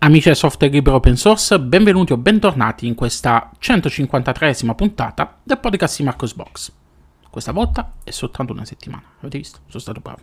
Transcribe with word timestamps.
Amici 0.00 0.28
del 0.28 0.36
software 0.36 0.72
libero 0.72 0.94
open 0.94 1.16
source, 1.16 1.58
benvenuti 1.58 2.12
o 2.12 2.16
bentornati 2.16 2.86
in 2.86 2.94
questa 2.94 3.50
153esima 3.60 4.76
puntata 4.76 5.40
del 5.42 5.58
podcast 5.58 5.98
di 5.98 6.04
Marcos 6.04 6.34
Box. 6.34 6.70
Questa 7.28 7.50
volta 7.50 7.94
è 8.04 8.10
soltanto 8.12 8.52
una 8.52 8.64
settimana, 8.64 9.02
avete 9.18 9.38
visto? 9.38 9.58
Sono 9.66 9.82
stato 9.82 10.00
bravo. 10.00 10.20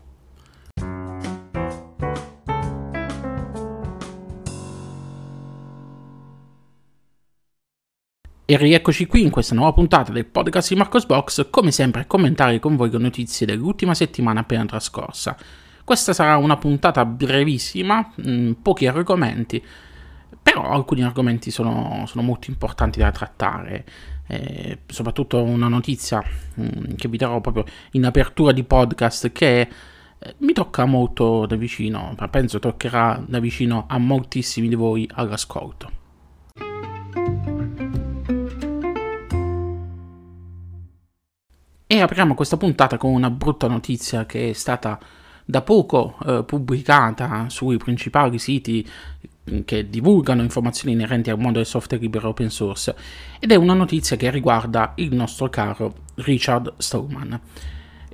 E 8.45 8.57
rieccoci 8.57 9.07
qui 9.07 9.23
in 9.23 9.29
questa 9.29 9.55
nuova 9.55 9.73
puntata 9.73 10.13
del 10.13 10.25
podcast 10.25 10.69
di 10.69 10.75
Marcos 10.75 11.05
Box, 11.05 11.49
come 11.49 11.71
sempre 11.71 12.03
a 12.03 12.05
commentare 12.05 12.59
con 12.59 12.77
voi 12.77 12.89
le 12.89 12.97
notizie 12.97 13.45
dell'ultima 13.45 13.93
settimana 13.93 14.39
appena 14.39 14.63
trascorsa. 14.63 15.35
Questa 15.85 16.13
sarà 16.13 16.37
una 16.37 16.57
puntata 16.57 17.05
brevissima, 17.05 18.11
mh, 18.15 18.31
mm, 18.31 18.51
pochi 18.63 18.87
argomenti, 18.87 19.63
però 20.41 20.63
alcuni 20.71 21.03
argomenti 21.03 21.51
sono, 21.51 22.05
sono 22.07 22.23
molto 22.23 22.49
importanti 22.49 22.97
da 22.97 23.11
trattare. 23.11 23.85
Eh, 24.25 24.79
soprattutto 24.87 25.43
una 25.43 25.67
notizia 25.67 26.23
mh, 26.55 26.63
mm, 26.63 26.95
che 26.95 27.07
vi 27.07 27.17
darò 27.17 27.39
proprio 27.39 27.65
in 27.91 28.03
apertura 28.03 28.51
di 28.51 28.63
podcast 28.63 29.31
che 29.31 29.61
eh, 30.17 30.35
mi 30.39 30.53
tocca 30.53 30.85
molto 30.85 31.45
da 31.45 31.55
vicino, 31.55 32.15
penso 32.31 32.57
toccherà 32.57 33.23
da 33.23 33.37
vicino 33.37 33.85
a 33.87 33.99
moltissimi 33.99 34.67
di 34.67 34.75
voi 34.75 35.07
all'ascolto. 35.13 35.91
E 41.85 42.01
apriamo 42.01 42.33
questa 42.33 42.57
puntata 42.57 42.97
con 42.97 43.13
una 43.13 43.29
brutta 43.29 43.67
notizia 43.67 44.25
che 44.25 44.49
è 44.49 44.53
stata 44.53 44.99
da 45.45 45.61
poco 45.61 46.17
eh, 46.25 46.43
pubblicata 46.43 47.47
sui 47.49 47.77
principali 47.77 48.39
siti 48.39 48.85
che 49.63 49.89
divulgano 49.89 50.41
informazioni 50.41 50.93
inerenti 50.93 51.29
al 51.29 51.37
mondo 51.37 51.59
del 51.59 51.67
software 51.67 52.01
libero 52.01 52.29
open 52.29 52.49
source 52.49 52.95
ed 53.39 53.51
è 53.51 53.55
una 53.55 53.75
notizia 53.75 54.17
che 54.17 54.31
riguarda 54.31 54.93
il 54.95 55.13
nostro 55.13 55.49
caro 55.49 55.93
Richard 56.15 56.73
Stallman. 56.77 57.39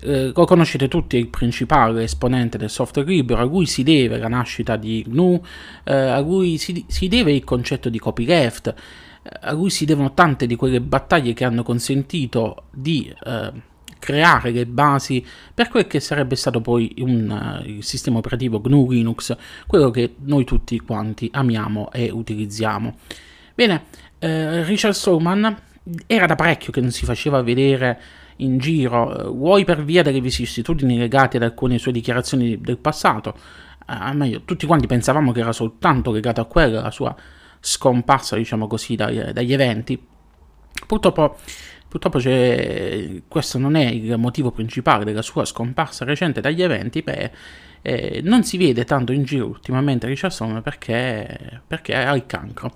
Eh, 0.04 0.32
lo 0.36 0.46
conoscete 0.46 0.88
tutti, 0.88 1.16
è 1.16 1.20
il 1.20 1.30
principale 1.30 2.04
esponente 2.04 2.58
del 2.58 2.70
software 2.70 3.08
libero, 3.08 3.42
a 3.42 3.50
cui 3.50 3.66
si 3.66 3.84
deve 3.84 4.18
la 4.18 4.28
nascita 4.28 4.76
di 4.76 5.06
GNU, 5.08 5.42
eh, 5.84 5.94
a 5.94 6.24
cui 6.24 6.58
si, 6.58 6.84
si, 6.88 7.08
deve 7.08 7.32
il 7.32 7.44
concetto 7.44 7.88
di 7.88 8.00
copyleft, 8.00 8.68
eh, 9.24 9.30
a 9.42 9.56
cui 9.56 9.70
si 9.70 9.86
devono 9.86 10.14
tante 10.14 10.48
di 10.48 10.56
quelle 10.56 10.82
battaglie 10.82 11.34
che 11.34 11.46
hanno 11.46 11.64
consentito 11.64 12.64
di 12.72 13.14
eh, 13.24 13.52
creare 14.02 14.50
le 14.50 14.66
basi 14.66 15.24
per 15.54 15.70
quel 15.70 15.86
che 15.86 16.00
sarebbe 16.00 16.36
stato 16.36 16.60
poi 16.60 16.92
un, 16.98 17.30
uh, 17.30 17.82
sistema 17.82 18.18
operativo 18.18 18.60
GNU 18.60 18.90
Linux, 18.90 19.38
quello 19.68 19.92
che 19.92 20.16
noi 20.24 20.44
tutti 20.44 20.80
quanti 20.80 21.30
amiamo 21.32 21.92
e 21.92 22.10
utilizziamo. 22.10 22.96
Bene, 23.54 23.84
uh, 24.20 24.64
Richard 24.66 24.96
Stallman 24.96 25.56
era 26.08 26.26
da 26.26 26.36
parecchio 26.36 26.72
che 26.72 26.82
non 26.82 26.90
si 26.90 27.06
faceva 27.06 27.44
vedere 27.44 28.02
in 28.38 28.58
giro, 28.58 29.32
vuoi 29.32 29.64
per 29.66 29.84
via 29.84 30.02
delle 30.02 30.20
vicissitudini 30.20 30.98
legate 30.98 31.38
ad 31.38 31.44
alcune 31.44 31.78
sue 31.78 31.92
dichiarazioni 31.92 32.60
del 32.60 32.80
passato, 32.80 33.36
uh, 33.88 34.16
meglio, 34.16 34.42
tutti 34.46 34.66
quanti 34.66 34.88
pensavamo 34.88 35.32
che 35.32 35.42
era 35.42 35.54
soltanto 35.54 36.12
legato 36.12 36.42
a 36.42 36.46
quella, 36.46 36.82
la 36.82 36.92
sua 36.92 37.16
scomparsa, 37.60 38.36
diciamo 38.36 38.66
così, 38.66 38.96
dai, 38.96 39.32
dagli 39.32 39.54
eventi. 39.54 40.04
Purtroppo 40.88 41.38
Purtroppo 41.92 42.20
questo 43.28 43.58
non 43.58 43.75
è 43.75 43.86
il 43.86 44.17
motivo 44.17 44.50
principale 44.52 45.03
della 45.03 45.22
sua 45.22 45.44
scomparsa 45.44 46.06
recente 46.06 46.39
dagli 46.39 46.61
eventi, 46.61 47.02
beh, 47.02 47.31
eh, 47.81 48.22
non 48.23 48.45
si 48.45 48.56
vede 48.56 48.86
tanto 48.86 49.11
in 49.11 49.25
giro 49.25 49.47
ultimamente 49.47 50.08
Richard 50.08 50.31
Stallman 50.31 50.62
perché, 50.62 51.59
perché 51.67 51.94
ha 51.94 52.16
il 52.16 52.25
cancro. 52.28 52.75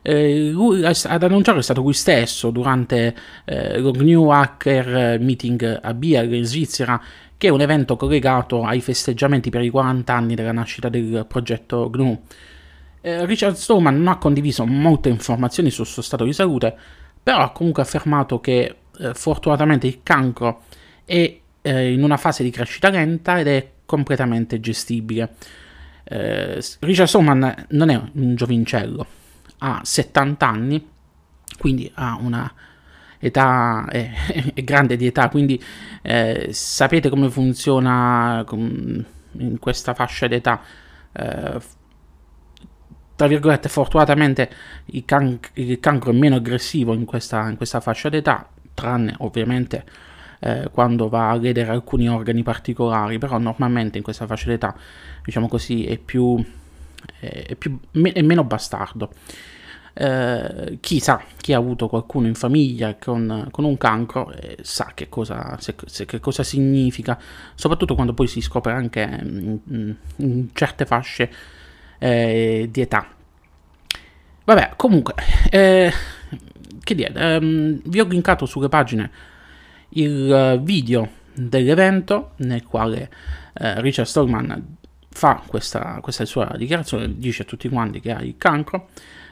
Eh, 0.00 0.48
lui, 0.48 0.82
ad 0.82 1.22
annunciare 1.22 1.58
è 1.58 1.62
stato 1.62 1.82
lui 1.82 1.92
stesso 1.92 2.48
durante 2.48 3.14
eh, 3.44 3.78
lo 3.78 3.90
GNU 3.90 4.30
Hacker 4.30 5.20
Meeting 5.20 5.80
a 5.82 5.92
Biel 5.92 6.32
in 6.32 6.44
Svizzera, 6.44 6.98
che 7.36 7.48
è 7.48 7.50
un 7.50 7.60
evento 7.60 7.96
collegato 7.96 8.64
ai 8.64 8.80
festeggiamenti 8.80 9.50
per 9.50 9.60
i 9.60 9.68
40 9.68 10.14
anni 10.14 10.34
della 10.34 10.52
nascita 10.52 10.88
del 10.88 11.26
progetto 11.28 11.90
GNU. 11.90 12.22
Eh, 13.02 13.26
Richard 13.26 13.56
Stallman 13.56 13.98
non 13.98 14.08
ha 14.08 14.16
condiviso 14.16 14.64
molte 14.64 15.10
informazioni 15.10 15.70
sul 15.70 15.84
suo 15.84 16.00
stato 16.00 16.24
di 16.24 16.32
salute, 16.32 17.04
però 17.26 17.40
ha 17.40 17.50
comunque 17.50 17.82
affermato 17.82 18.38
che 18.38 18.76
eh, 19.00 19.12
fortunatamente 19.12 19.88
il 19.88 19.98
cancro 20.04 20.62
è 21.04 21.40
eh, 21.60 21.92
in 21.92 22.04
una 22.04 22.16
fase 22.16 22.44
di 22.44 22.50
crescita 22.50 22.88
lenta 22.88 23.40
ed 23.40 23.48
è 23.48 23.70
completamente 23.84 24.60
gestibile. 24.60 25.34
Eh, 26.04 26.62
Richard 26.78 27.08
Stallman 27.08 27.66
non 27.70 27.88
è 27.88 28.00
un 28.12 28.36
giovincello, 28.36 29.06
ha 29.58 29.80
70 29.82 30.46
anni, 30.46 30.88
quindi 31.58 31.90
ha 31.96 32.16
una 32.20 32.48
età, 33.18 33.88
è, 33.90 34.08
è 34.54 34.62
grande 34.62 34.94
di 34.94 35.06
età, 35.06 35.28
quindi 35.28 35.60
eh, 36.02 36.50
sapete 36.52 37.08
come 37.08 37.28
funziona 37.28 38.44
in 38.52 39.58
questa 39.58 39.94
fascia 39.94 40.28
d'età 40.28 40.60
eh, 41.10 41.60
tra 43.16 43.26
virgolette, 43.26 43.68
fortunatamente 43.68 44.50
il, 44.86 45.04
can- 45.06 45.40
il 45.54 45.80
cancro 45.80 46.10
è 46.10 46.14
meno 46.14 46.36
aggressivo 46.36 46.92
in 46.92 47.06
questa, 47.06 47.48
in 47.48 47.56
questa 47.56 47.80
fascia 47.80 48.10
d'età, 48.10 48.46
tranne 48.74 49.14
ovviamente 49.18 49.84
eh, 50.40 50.68
quando 50.70 51.08
va 51.08 51.30
a 51.30 51.36
ledere 51.36 51.70
alcuni 51.70 52.08
organi 52.08 52.42
particolari, 52.42 53.18
però 53.18 53.38
normalmente 53.38 53.96
in 53.96 54.04
questa 54.04 54.26
fascia 54.26 54.48
d'età, 54.48 54.76
diciamo 55.24 55.48
così, 55.48 55.86
è 55.86 55.96
più, 55.96 56.42
è, 57.18 57.54
più, 57.56 57.78
è 57.90 58.22
meno 58.22 58.44
bastardo. 58.44 59.10
Eh, 59.98 60.76
chi 60.80 61.00
sa, 61.00 61.22
chi 61.38 61.54
ha 61.54 61.56
avuto 61.56 61.88
qualcuno 61.88 62.26
in 62.26 62.34
famiglia 62.34 62.96
con, 62.96 63.48
con 63.50 63.64
un 63.64 63.78
cancro 63.78 64.30
eh, 64.30 64.58
sa 64.60 64.92
che 64.92 65.08
cosa, 65.08 65.56
se, 65.58 65.74
se, 65.86 66.04
che 66.04 66.20
cosa, 66.20 66.42
significa, 66.42 67.18
soprattutto 67.54 67.94
quando 67.94 68.12
poi 68.12 68.26
si 68.26 68.42
scopre 68.42 68.72
anche 68.72 69.00
in, 69.22 69.94
in 70.16 70.48
certe 70.52 70.84
fasce 70.84 71.30
eh, 71.98 72.68
di 72.70 72.80
età. 72.80 73.06
Vabbè, 74.44 74.72
comunque, 74.76 75.14
eh, 75.50 75.92
che 76.82 76.94
dire, 76.94 77.12
ehm, 77.14 77.80
vi 77.84 78.00
ho 78.00 78.04
linkato 78.04 78.46
sulle 78.46 78.68
pagine 78.68 79.10
il 79.90 80.60
video 80.62 81.08
dell'evento 81.34 82.32
nel 82.36 82.64
quale 82.64 83.10
eh, 83.54 83.80
Richard 83.80 84.08
Stallman 84.08 84.76
fa 85.10 85.42
questa, 85.46 85.98
questa 86.00 86.24
sua 86.24 86.52
dichiarazione, 86.56 87.16
dice 87.16 87.42
a 87.42 87.44
tutti 87.44 87.68
quanti 87.68 88.00
che 88.00 88.12
ha 88.12 88.20
il 88.20 88.36
cancro. 88.36 88.88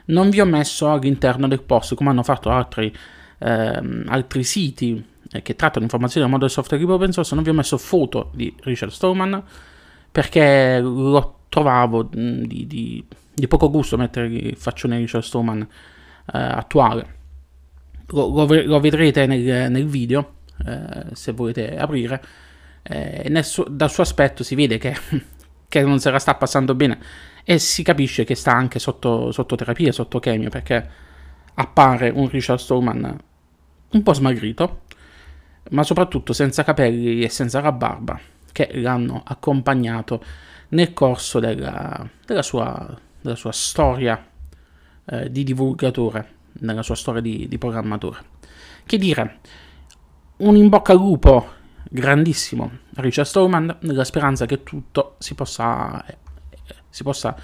Non 0.07 0.31
vi 0.31 0.41
ho 0.41 0.45
messo 0.45 0.91
all'interno 0.91 1.47
del 1.49 1.63
post, 1.63 1.95
come 1.95 2.11
hanno 2.11 2.23
fatto 2.23 2.51
altri, 2.51 2.95
ehm, 3.39 4.05
altri 4.09 4.43
siti 4.45 5.03
eh, 5.31 5.43
che 5.43 5.55
trattano 5.55 5.85
informazioni 5.85 6.23
del 6.23 6.31
mondo 6.31 6.47
del 6.47 6.55
software 6.55 6.81
libero 6.83 6.99
open 6.99 7.13
source, 7.13 7.35
non 7.35 7.45
vi 7.45 7.51
ho 7.51 7.55
messo 7.55 7.79
foto 7.79 8.31
di 8.35 8.55
Richard 8.63 8.93
Stallman 8.93 9.43
perché 10.11 10.79
l'ho 10.81 11.39
trovavo 11.49 12.09
mm, 12.17 12.43
di, 12.45 12.67
di, 12.67 13.05
di, 13.33 13.49
poco 13.49 13.71
gusto 13.71 13.97
mettere 13.97 14.27
il 14.27 14.57
faccione 14.57 14.97
di 14.97 15.03
Richard 15.03 15.25
Stallman 15.25 15.61
eh, 15.61 16.39
attuale. 16.39 17.23
Lo, 18.09 18.29
lo, 18.29 18.47
lo, 18.65 18.81
vedrete 18.81 19.27
nel, 19.27 19.71
nel 19.71 19.87
video, 19.87 20.35
eh, 20.67 21.07
se 21.13 21.33
volete 21.33 21.77
aprire. 21.77 22.23
Eh, 22.83 23.43
suo, 23.43 23.65
dal 23.69 23.91
suo 23.91 24.03
aspetto 24.03 24.43
si 24.43 24.55
vede 24.55 24.79
che, 24.79 24.95
che, 25.69 25.83
non 25.83 25.99
se 26.01 26.11
la 26.11 26.19
sta 26.19 26.35
passando 26.35 26.75
bene 26.75 26.99
e 27.45 27.59
si 27.59 27.83
capisce 27.83 28.25
che 28.25 28.35
sta 28.35 28.53
anche 28.53 28.79
sotto, 28.79 29.33
sotto 29.33 29.55
terapia, 29.57 29.93
sotto 29.93 30.19
chemio, 30.19 30.51
perché 30.51 30.89
appare 31.55 32.09
un 32.11 32.29
Richard 32.29 32.59
Stallman 32.59 33.19
un 33.91 34.03
po' 34.03 34.13
smagrito, 34.13 34.83
ma 35.71 35.83
soprattutto 35.83 36.33
senza 36.33 36.65
capelli 36.65 37.23
e 37.23 37.29
senza 37.29 37.61
la 37.61 37.73
barba, 37.73 38.19
che 38.53 38.71
l'hanno 38.75 39.23
accompagnato 39.25 40.23
nel 40.75 40.93
corso 40.93 41.39
della, 41.39 42.07
della, 42.27 42.43
sua, 42.43 42.99
della 43.21 43.37
sua, 43.37 43.53
storia 43.53 44.23
eh, 45.07 45.31
di 45.31 45.45
divulgatore, 45.45 46.33
nella 46.61 46.83
sua 46.83 46.97
storia 46.97 47.21
di, 47.21 47.47
di 47.49 47.59
programmatore. 47.59 48.33
Che 48.85 48.99
dire, 48.99 49.39
un 50.39 50.57
in 50.57 50.69
bocca 50.69 50.93
al 50.93 50.99
lupo 50.99 51.53
grandissimo 51.89 52.71
a 52.97 53.03
Richard 53.03 53.29
Stallman 53.29 53.79
nella 53.83 54.05
speranza 54.05 54.47
che 54.47 54.63
tutto 54.63 55.15
si 55.19 55.35
possa, 55.35 56.05
eh, 56.07 56.17
si 56.91 57.03
possa 57.03 57.37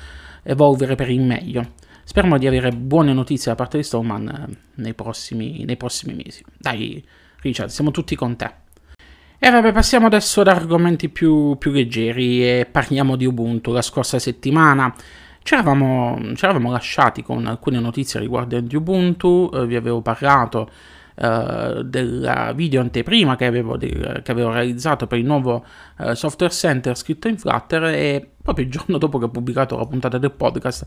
evolvere 0.42 0.96
per 0.96 1.08
il 1.08 1.22
meglio. 1.22 1.74
Speriamo 2.02 2.36
di 2.36 2.48
avere 2.48 2.72
buone 2.72 3.12
notizie 3.12 3.52
da 3.52 3.56
parte 3.56 3.76
di 3.76 3.84
Stallman 3.84 4.28
eh, 4.28 4.56
nei 4.74 4.94
prossimi, 4.94 5.64
nei 5.64 5.76
prossimi 5.76 6.14
mesi. 6.14 6.44
Dai, 6.58 7.04
Richard, 7.42 7.70
siamo 7.70 7.92
tutti 7.92 8.16
con 8.16 8.34
te. 8.36 8.52
E 9.42 9.48
vabbè, 9.48 9.72
passiamo 9.72 10.04
adesso 10.04 10.42
ad 10.42 10.48
argomenti 10.48 11.08
più, 11.08 11.56
più 11.56 11.70
leggeri 11.70 12.46
e 12.46 12.68
parliamo 12.70 13.16
di 13.16 13.24
Ubuntu. 13.24 13.72
La 13.72 13.80
scorsa 13.80 14.18
settimana 14.18 14.94
ci 15.42 15.54
eravamo, 15.54 16.18
ci 16.34 16.44
eravamo 16.44 16.70
lasciati 16.70 17.22
con 17.22 17.46
alcune 17.46 17.80
notizie 17.80 18.20
riguardanti 18.20 18.76
Ubuntu, 18.76 19.50
eh, 19.54 19.64
vi 19.64 19.76
avevo 19.76 20.02
parlato 20.02 20.68
eh, 21.14 21.80
della 21.86 22.52
video 22.52 22.82
anteprima 22.82 23.36
che 23.36 23.46
avevo, 23.46 23.78
del, 23.78 24.20
che 24.22 24.30
avevo, 24.30 24.50
realizzato 24.50 25.06
per 25.06 25.18
il 25.18 25.24
nuovo 25.24 25.64
eh, 25.98 26.14
software 26.14 26.52
center 26.52 26.94
scritto 26.94 27.26
in 27.26 27.38
Flutter 27.38 27.84
e 27.84 28.30
proprio 28.42 28.66
il 28.66 28.70
giorno 28.70 28.98
dopo 28.98 29.16
che 29.16 29.24
ho 29.24 29.30
pubblicato 29.30 29.74
la 29.78 29.86
puntata 29.86 30.18
del 30.18 30.32
podcast 30.32 30.84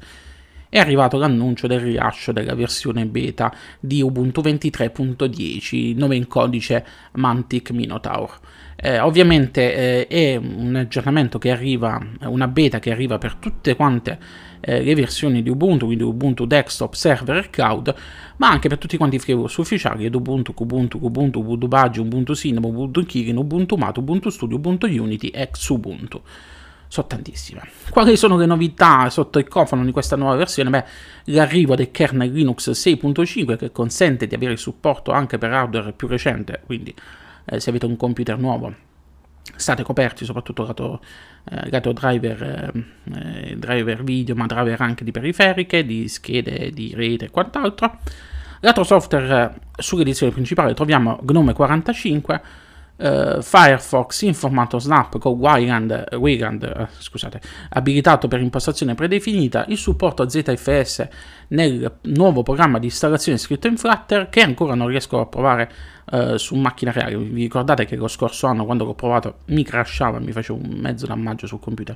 è 0.74 0.80
arrivato 0.80 1.20
l'annuncio 1.20 1.68
del 1.68 1.82
rilascio 1.82 2.32
della 2.32 2.56
versione 2.56 3.06
beta 3.06 3.54
di 3.80 4.02
Ubuntu 4.02 4.42
23.10, 4.42 5.96
nome 5.96 6.16
in 6.16 6.28
codice 6.28 6.84
Mantic 7.12 7.70
Minotaur. 7.70 8.40
Eh, 8.76 8.98
ovviamente 8.98 10.08
eh, 10.08 10.08
è 10.08 10.36
un 10.36 10.76
aggiornamento 10.76 11.38
che 11.38 11.52
arriva, 11.52 12.04
una 12.24 12.48
beta 12.48 12.80
che 12.80 12.90
arriva 12.90 13.20
per 13.20 13.36
tutte 13.36 13.76
quante 13.76 14.18
eh, 14.62 14.82
le 14.82 14.96
versioni 14.96 15.44
di 15.44 15.50
Ubuntu, 15.52 15.86
quindi 15.86 16.04
Ubuntu 16.04 16.48
Desktop, 16.48 16.96
Server 16.96 17.38
e 17.38 17.50
Cloud, 17.52 17.94
ma 18.38 18.50
anche 18.50 18.68
per 18.68 18.80
tutti 18.80 18.98
quanti 18.98 19.18
i 19.18 19.20
framework 19.20 19.56
ufficiali 19.56 20.06
ed 20.06 20.16
Ubuntu, 20.16 20.56
Kubuntu, 20.56 20.98
Kubuntu, 20.98 21.38
Ubuntu 21.38 21.68
Badge, 21.68 22.02
Ubuntu 22.02 22.34
Cinnamon, 22.34 22.72
Ubuntu 22.72 23.06
Kirin, 23.06 23.38
Ubuntu 23.38 23.76
Mato, 23.76 24.00
Ubuntu 24.00 24.32
Studio, 24.32 24.58
Ubuntu 24.58 24.88
Unity 24.88 25.28
e 25.28 25.52
Xubuntu. 25.52 26.24
Sono 26.94 27.08
tantissime. 27.08 27.68
Quali 27.90 28.16
sono 28.16 28.38
le 28.38 28.46
novità 28.46 29.10
sotto 29.10 29.40
il 29.40 29.48
cofano 29.48 29.84
di 29.84 29.92
questa 29.92 30.16
nuova 30.16 30.36
versione? 30.36 30.70
Beh, 30.70 30.86
l'arrivo 31.24 31.74
del 31.74 31.90
kernel 31.90 32.32
Linux 32.32 32.70
6.5 32.70 33.58
che 33.58 33.72
consente 33.72 34.28
di 34.28 34.36
avere 34.36 34.58
supporto 34.58 35.12
anche 35.12 35.40
per 35.40 35.52
hardware 35.52 35.94
più 35.94 36.08
recente, 36.08 36.62
quindi 36.64 36.94
eh, 37.46 37.60
se 37.60 37.72
avete 37.72 37.88
un 37.88 37.98
computer 37.98 38.38
nuovo 38.38 38.72
state 39.56 39.82
coperti 39.82 40.24
soprattutto 40.24 40.66
lato, 40.68 41.02
eh, 41.50 41.68
lato 41.72 41.94
driver, 41.94 42.44
eh, 42.44 43.50
eh, 43.50 43.56
driver 43.58 44.04
video 44.04 44.36
ma 44.36 44.46
driver 44.46 44.80
anche 44.80 45.04
di 45.04 45.10
periferiche, 45.10 45.84
di 45.84 46.08
schede 46.08 46.70
di 46.70 46.94
rete 46.96 47.26
e 47.26 47.32
quant'altro. 47.32 48.02
Lato 48.60 48.84
software 48.84 49.56
eh, 49.56 49.82
sull'edizione 49.82 50.32
principale 50.32 50.76
troviamo 50.76 51.20
Gnome 51.24 51.54
45 51.54 52.42
Uh, 52.96 53.42
Firefox 53.42 54.22
in 54.22 54.36
formato 54.36 54.78
Snap 54.78 55.18
con 55.18 55.34
Wayland, 55.34 56.10
Wayland 56.12 56.72
uh, 56.78 56.86
scusate, 57.00 57.42
abilitato 57.70 58.28
per 58.28 58.40
impostazione 58.40 58.94
predefinita, 58.94 59.66
il 59.70 59.78
supporto 59.78 60.22
a 60.22 60.30
ZFS 60.30 61.08
nel 61.50 61.92
nuovo 62.02 62.44
programma 62.44 62.78
di 62.78 62.86
installazione 62.86 63.40
scritto 63.40 63.66
in 63.66 63.78
Flutter 63.78 64.30
che 64.30 64.42
ancora 64.42 64.76
non 64.76 64.88
riesco 64.88 65.20
a 65.20 65.26
provare 65.26 65.72
uh, 66.12 66.38
su 66.38 66.56
macchina 66.56 66.92
reale. 66.92 67.18
Vi 67.18 67.42
ricordate 67.42 67.86
che 67.86 67.96
lo 67.96 68.08
scorso 68.08 68.46
anno 68.46 68.64
quando 68.64 68.86
l'ho 68.86 68.94
provato 68.94 69.40
mi 69.46 69.64
crashava, 69.64 70.20
mi 70.20 70.32
facevo 70.32 70.60
un 70.64 70.78
mezzo 70.80 71.08
dammaggio 71.08 71.48
sul 71.48 71.60
computer. 71.60 71.96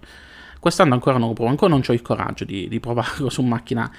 Quest'anno 0.60 0.96
ancora 0.96 1.20
non 1.20 1.28
lo 1.28 1.34
provo, 1.36 1.52
ancora 1.52 1.72
non 1.72 1.84
ho 1.88 1.94
il 1.94 2.02
coraggio 2.02 2.44
di, 2.44 2.68
di 2.68 2.80
provarlo 2.80 3.30
su 3.30 3.44
macchina, 3.44 3.90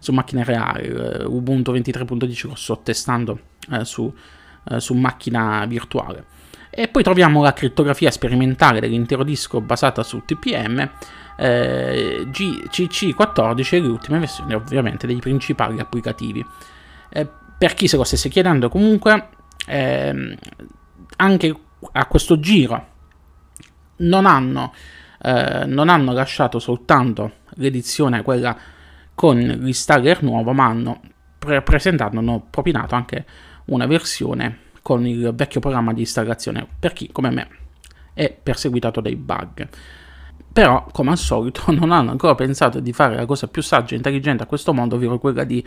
su 0.00 0.12
macchina 0.12 0.42
reale. 0.42 1.22
Ubuntu 1.24 1.70
23.10 1.72 2.48
lo 2.48 2.54
sto 2.56 2.80
testando 2.82 3.38
su, 3.82 4.12
su 4.78 4.94
macchina 4.94 5.64
virtuale. 5.66 6.36
E 6.80 6.86
poi 6.86 7.02
troviamo 7.02 7.42
la 7.42 7.52
crittografia 7.52 8.08
sperimentale 8.08 8.78
dell'intero 8.78 9.24
disco 9.24 9.60
basata 9.60 10.04
su 10.04 10.22
TPM, 10.24 10.88
eh, 11.36 12.24
GCC14 12.30 13.74
e 13.74 13.80
le 13.80 13.88
ultime 13.88 14.20
versioni 14.20 14.54
ovviamente 14.54 15.08
dei 15.08 15.16
principali 15.16 15.80
applicativi. 15.80 16.46
Eh, 17.08 17.26
per 17.58 17.74
chi 17.74 17.88
se 17.88 17.96
lo 17.96 18.04
stesse 18.04 18.28
chiedendo 18.28 18.68
comunque, 18.68 19.28
eh, 19.66 20.38
anche 21.16 21.60
a 21.90 22.06
questo 22.06 22.38
giro 22.38 22.86
non 23.96 24.24
hanno, 24.24 24.72
eh, 25.20 25.64
non 25.66 25.88
hanno 25.88 26.12
lasciato 26.12 26.60
soltanto 26.60 27.38
l'edizione 27.54 28.22
quella 28.22 28.56
con 29.16 29.36
l'installer 29.36 30.22
nuovo, 30.22 30.52
ma 30.52 30.66
hanno 30.66 31.00
pre- 31.40 31.60
presentato, 31.60 32.18
hanno 32.18 32.46
propinato 32.48 32.94
anche 32.94 33.24
una 33.64 33.86
versione 33.86 34.66
con 34.88 35.06
il 35.06 35.34
vecchio 35.34 35.60
programma 35.60 35.92
di 35.92 36.00
installazione 36.00 36.66
per 36.78 36.94
chi, 36.94 37.10
come 37.12 37.28
me, 37.28 37.48
è 38.14 38.34
perseguitato 38.42 39.02
dai 39.02 39.16
bug. 39.16 39.68
Però, 40.50 40.86
come 40.90 41.10
al 41.10 41.18
solito, 41.18 41.64
non 41.76 41.92
hanno 41.92 42.10
ancora 42.10 42.34
pensato 42.34 42.80
di 42.80 42.94
fare 42.94 43.14
la 43.14 43.26
cosa 43.26 43.48
più 43.48 43.60
saggia 43.60 43.92
e 43.92 43.96
intelligente 43.96 44.44
a 44.44 44.46
questo 44.46 44.72
mondo, 44.72 44.94
ovvero 44.94 45.18
quella 45.18 45.44
di 45.44 45.62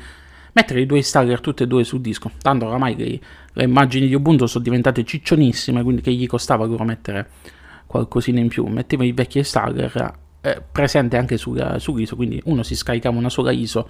mettere 0.54 0.82
i 0.82 0.88
due 0.88 0.98
installer 0.98 1.40
tutti 1.40 1.62
e 1.62 1.68
due 1.68 1.84
sul 1.84 2.02
disco. 2.02 2.32
Tanto 2.42 2.66
oramai 2.66 2.96
le, 2.96 3.20
le 3.54 3.64
immagini 3.64 4.08
di 4.08 4.16
Ubuntu 4.16 4.48
sono 4.48 4.64
diventate 4.64 5.04
ciccionissime, 5.04 5.84
quindi 5.84 6.02
che 6.02 6.12
gli 6.12 6.26
costava 6.26 6.66
loro 6.66 6.84
mettere 6.84 7.30
qualcosina 7.86 8.40
in 8.40 8.48
più. 8.48 8.66
Metteva 8.66 9.04
i 9.04 9.12
vecchi 9.12 9.38
installer 9.38 10.14
eh, 10.42 10.64
presente 10.72 11.16
anche 11.16 11.38
sulla, 11.38 11.78
sull'ISO, 11.78 12.16
quindi 12.16 12.42
uno 12.46 12.64
si 12.64 12.76
scaricava 12.76 13.16
una 13.16 13.30
sola 13.30 13.52
ISO 13.52 13.88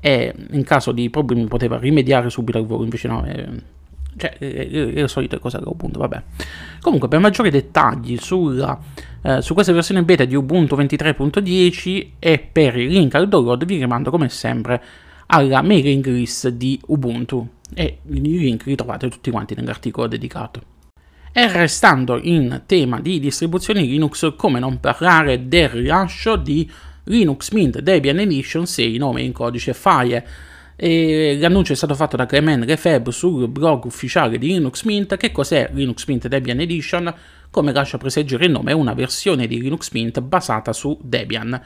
e 0.00 0.32
in 0.52 0.62
caso 0.62 0.92
di 0.92 1.10
problemi 1.10 1.44
poteva 1.46 1.76
rimediare 1.76 2.30
subito 2.30 2.58
al 2.58 2.66
volo, 2.66 2.84
invece 2.84 3.08
no... 3.08 3.24
Eh, 3.24 3.78
cioè, 4.16 4.36
le, 4.38 4.92
le 4.92 5.08
solite 5.08 5.38
cose 5.38 5.58
che 5.58 5.68
Ubuntu, 5.68 5.98
vabbè. 5.98 6.22
Comunque, 6.80 7.08
per 7.08 7.20
maggiori 7.20 7.50
dettagli 7.50 8.16
sulla, 8.16 8.78
eh, 9.22 9.42
su 9.42 9.54
questa 9.54 9.72
versione 9.72 10.02
beta 10.02 10.24
di 10.24 10.34
Ubuntu 10.34 10.76
23.10 10.76 12.10
e 12.18 12.38
per 12.38 12.76
il 12.76 12.90
link 12.90 13.14
al 13.14 13.28
download 13.28 13.64
vi 13.64 13.78
rimando 13.78 14.10
come 14.10 14.28
sempre 14.28 14.82
alla 15.26 15.62
mailing 15.62 16.06
list 16.06 16.48
di 16.48 16.80
Ubuntu 16.86 17.48
e 17.74 17.98
i 18.08 18.20
link 18.20 18.66
li 18.66 18.74
trovate 18.74 19.08
tutti 19.08 19.30
quanti 19.30 19.54
nell'articolo 19.54 20.06
dedicato. 20.06 20.62
E 21.32 21.52
restando 21.52 22.18
in 22.20 22.62
tema 22.66 23.00
di 23.00 23.20
distribuzioni 23.20 23.86
Linux, 23.86 24.34
come 24.36 24.58
non 24.58 24.80
parlare 24.80 25.46
del 25.46 25.68
rilascio 25.68 26.34
di 26.34 26.68
Linux 27.04 27.52
Mint 27.52 27.78
Debian 27.78 28.18
Edition 28.18 28.66
6, 28.66 28.96
nome 28.98 29.22
in 29.22 29.32
codice 29.32 29.72
FIRE 29.72 30.26
e 30.82 31.36
l'annuncio 31.38 31.74
è 31.74 31.76
stato 31.76 31.94
fatto 31.94 32.16
da 32.16 32.24
Clement 32.24 32.64
Lefebvre 32.64 33.12
sul 33.12 33.48
blog 33.48 33.84
ufficiale 33.84 34.38
di 34.38 34.46
Linux 34.46 34.84
Mint. 34.84 35.18
Che 35.18 35.30
cos'è 35.30 35.68
Linux 35.74 36.06
Mint 36.06 36.26
Debian 36.26 36.58
Edition? 36.58 37.14
Come 37.50 37.72
lascia 37.72 37.98
preseggere 37.98 38.46
il 38.46 38.50
nome, 38.50 38.70
è 38.70 38.74
una 38.74 38.94
versione 38.94 39.46
di 39.46 39.60
Linux 39.60 39.90
Mint 39.90 40.22
basata 40.22 40.72
su 40.72 40.98
Debian, 41.02 41.60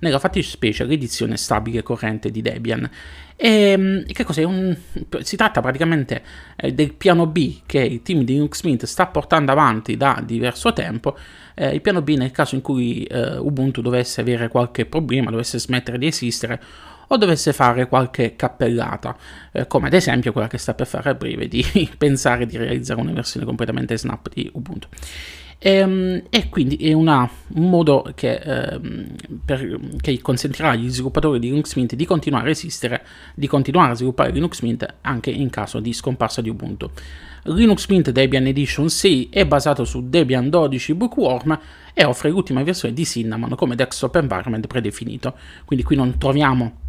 nella 0.00 0.18
fattispecie 0.18 0.84
l'edizione 0.84 1.38
stabile 1.38 1.82
corrente 1.82 2.30
di 2.30 2.42
Debian. 2.42 2.90
E 3.36 3.48
ehm, 3.48 4.04
che 4.04 4.24
cos'è? 4.24 4.42
Un, 4.42 4.76
si 5.20 5.36
tratta 5.36 5.62
praticamente 5.62 6.22
eh, 6.56 6.74
del 6.74 6.92
piano 6.92 7.26
B 7.26 7.60
che 7.64 7.80
il 7.80 8.02
team 8.02 8.22
di 8.22 8.34
Linux 8.34 8.64
Mint 8.64 8.84
sta 8.84 9.06
portando 9.06 9.50
avanti 9.50 9.96
da 9.96 10.22
diverso 10.22 10.74
tempo. 10.74 11.16
Eh, 11.54 11.70
il 11.70 11.80
piano 11.80 12.02
B 12.02 12.16
nel 12.16 12.32
caso 12.32 12.54
in 12.54 12.60
cui 12.60 13.04
eh, 13.04 13.38
Ubuntu 13.38 13.80
dovesse 13.80 14.20
avere 14.20 14.48
qualche 14.48 14.84
problema, 14.84 15.30
dovesse 15.30 15.58
smettere 15.58 15.96
di 15.96 16.08
esistere 16.08 16.60
o 17.08 17.16
dovesse 17.16 17.52
fare 17.52 17.88
qualche 17.88 18.36
cappellata, 18.36 19.16
eh, 19.52 19.66
come 19.66 19.88
ad 19.88 19.94
esempio 19.94 20.32
quella 20.32 20.48
che 20.48 20.58
sta 20.58 20.74
per 20.74 20.86
fare 20.86 21.10
a 21.10 21.14
breve 21.14 21.48
di 21.48 21.64
pensare 21.96 22.46
di 22.46 22.56
realizzare 22.56 23.00
una 23.00 23.12
versione 23.12 23.46
completamente 23.46 23.96
snap 23.96 24.28
di 24.32 24.48
Ubuntu. 24.52 24.88
E, 25.60 25.72
ehm, 25.72 26.22
e, 26.30 26.48
quindi 26.48 26.76
è 26.76 26.92
una, 26.92 27.28
un 27.54 27.68
modo 27.68 28.12
che, 28.14 28.34
ehm, 28.34 29.06
per, 29.44 29.78
che, 30.00 30.20
consentirà 30.20 30.70
agli 30.70 30.88
sviluppatori 30.88 31.40
di 31.40 31.48
Linux 31.48 31.74
Mint 31.74 31.94
di 31.94 32.06
continuare 32.06 32.48
a 32.48 32.50
esistere, 32.50 33.04
di 33.34 33.48
continuare 33.48 33.92
a 33.92 33.94
sviluppare 33.94 34.30
Linux 34.30 34.60
Mint 34.60 34.86
anche 35.00 35.30
in 35.30 35.50
caso 35.50 35.80
di 35.80 35.92
scomparsa 35.92 36.40
di 36.40 36.48
Ubuntu. 36.48 36.90
Linux 37.44 37.88
Mint 37.88 38.10
Debian 38.10 38.46
Edition 38.46 38.88
6 38.88 39.28
è 39.30 39.46
basato 39.46 39.84
su 39.84 40.08
Debian 40.08 40.48
12 40.48 40.94
Bookworm 40.94 41.58
e 41.94 42.04
offre 42.04 42.30
l'ultima 42.30 42.62
versione 42.62 42.94
di 42.94 43.04
Cinnamon 43.04 43.54
come 43.56 43.74
desktop 43.74 44.16
environment 44.16 44.66
predefinito. 44.66 45.34
Quindi 45.64 45.84
qui 45.84 45.96
non 45.96 46.18
troviamo 46.18 46.86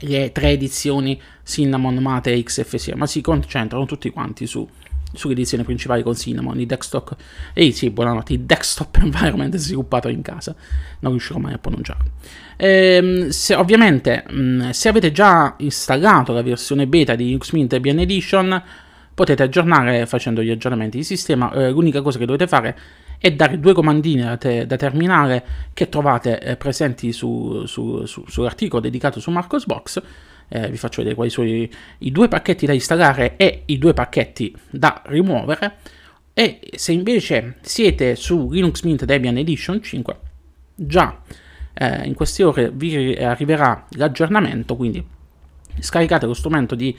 le 0.00 0.32
tre 0.32 0.50
edizioni 0.50 1.20
Cinnamon, 1.44 1.96
Mate 1.96 2.32
e 2.32 2.42
XFCE, 2.42 2.94
ma 2.94 3.06
si 3.06 3.20
concentrano 3.20 3.86
tutti 3.86 4.10
quanti 4.10 4.46
su, 4.46 4.68
sull'edizione 5.12 5.64
principale 5.64 6.02
con 6.02 6.14
Cinnamon, 6.14 6.58
i 6.60 6.66
desktop, 6.66 7.16
e 7.52 7.72
sì, 7.72 7.90
buonanotte, 7.90 8.32
il 8.34 8.40
desktop 8.40 8.96
environment 9.02 9.56
sviluppato 9.56 10.08
in 10.08 10.22
casa, 10.22 10.54
non 11.00 11.12
riuscirò 11.12 11.38
mai 11.38 11.54
a 11.54 11.58
pronunciarlo. 11.58 12.10
Ehm, 12.56 13.28
se, 13.28 13.54
ovviamente, 13.54 14.24
mh, 14.28 14.40
mm, 14.40 14.70
se 14.70 14.88
avete 14.88 15.12
già 15.12 15.54
installato 15.58 16.32
la 16.32 16.42
versione 16.42 16.86
beta 16.86 17.14
di 17.14 17.24
Linux 17.24 17.52
Mint 17.52 17.70
Debian 17.70 17.98
Edition, 17.98 18.62
potete 19.14 19.42
aggiornare 19.42 20.04
facendo 20.04 20.42
gli 20.42 20.50
aggiornamenti 20.50 20.98
di 20.98 21.04
sistema, 21.04 21.50
eh, 21.52 21.70
l'unica 21.70 22.02
cosa 22.02 22.18
che 22.18 22.26
dovete 22.26 22.46
fare 22.46 22.68
è 22.68 22.74
e 23.18 23.34
dare 23.34 23.58
due 23.58 23.72
comandini 23.74 24.22
da, 24.22 24.36
te, 24.36 24.66
da 24.66 24.76
terminale 24.76 25.44
che 25.72 25.88
trovate 25.88 26.40
eh, 26.40 26.56
presenti 26.56 27.12
su, 27.12 27.64
su, 27.66 28.04
su, 28.06 28.24
sull'articolo 28.26 28.80
dedicato 28.80 29.20
su 29.20 29.30
Marcosbox. 29.30 30.02
Eh, 30.48 30.70
vi 30.70 30.76
faccio 30.76 30.98
vedere 30.98 31.16
quali 31.16 31.30
sono 31.30 31.48
i, 31.48 31.68
i, 31.98 32.12
due 32.12 32.28
pacchetti 32.28 32.66
da 32.66 32.72
installare 32.72 33.36
e 33.36 33.62
i 33.66 33.78
due 33.78 33.94
pacchetti 33.94 34.54
da 34.70 35.02
rimuovere. 35.06 35.76
E 36.32 36.60
se 36.74 36.92
invece 36.92 37.56
siete 37.62 38.14
su 38.14 38.50
Linux 38.50 38.82
Mint 38.82 39.04
Debian 39.04 39.38
Edition 39.38 39.82
5, 39.82 40.16
già 40.74 41.20
eh, 41.72 42.06
in 42.06 42.14
queste 42.14 42.44
ore 42.44 42.70
vi 42.70 43.14
arriverà 43.14 43.86
l'aggiornamento, 43.92 44.76
quindi 44.76 45.04
scaricate 45.78 46.26
lo 46.26 46.34
strumento 46.34 46.74
di 46.74 46.96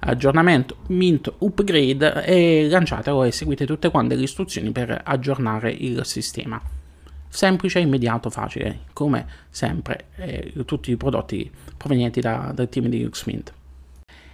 aggiornamento 0.00 0.76
mint 0.88 1.32
upgrade 1.38 2.24
e 2.24 2.68
lanciatelo 2.68 3.24
e 3.24 3.32
seguite 3.32 3.66
tutte 3.66 3.90
quante 3.90 4.14
le 4.14 4.22
istruzioni 4.22 4.70
per 4.70 5.00
aggiornare 5.04 5.70
il 5.70 6.04
sistema. 6.04 6.60
Semplice, 7.28 7.78
immediato, 7.78 8.28
facile, 8.28 8.80
come 8.92 9.26
sempre 9.50 10.06
eh, 10.16 10.52
tutti 10.66 10.90
i 10.90 10.96
prodotti 10.96 11.50
provenienti 11.76 12.20
da, 12.20 12.50
dal 12.52 12.68
team 12.68 12.86
di 12.86 12.98
Linux 12.98 13.24
Mint. 13.26 13.52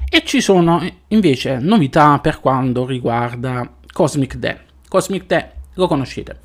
E 0.09 0.23
ci 0.25 0.41
sono 0.41 0.83
invece 1.09 1.59
novità 1.59 2.19
per 2.21 2.41
quanto 2.41 2.87
riguarda 2.87 3.71
Cosmic 3.93 4.37
DE. 4.37 4.61
Cosmic 4.89 5.27
DE 5.27 5.51
lo 5.75 5.89
conoscete, 5.89 6.41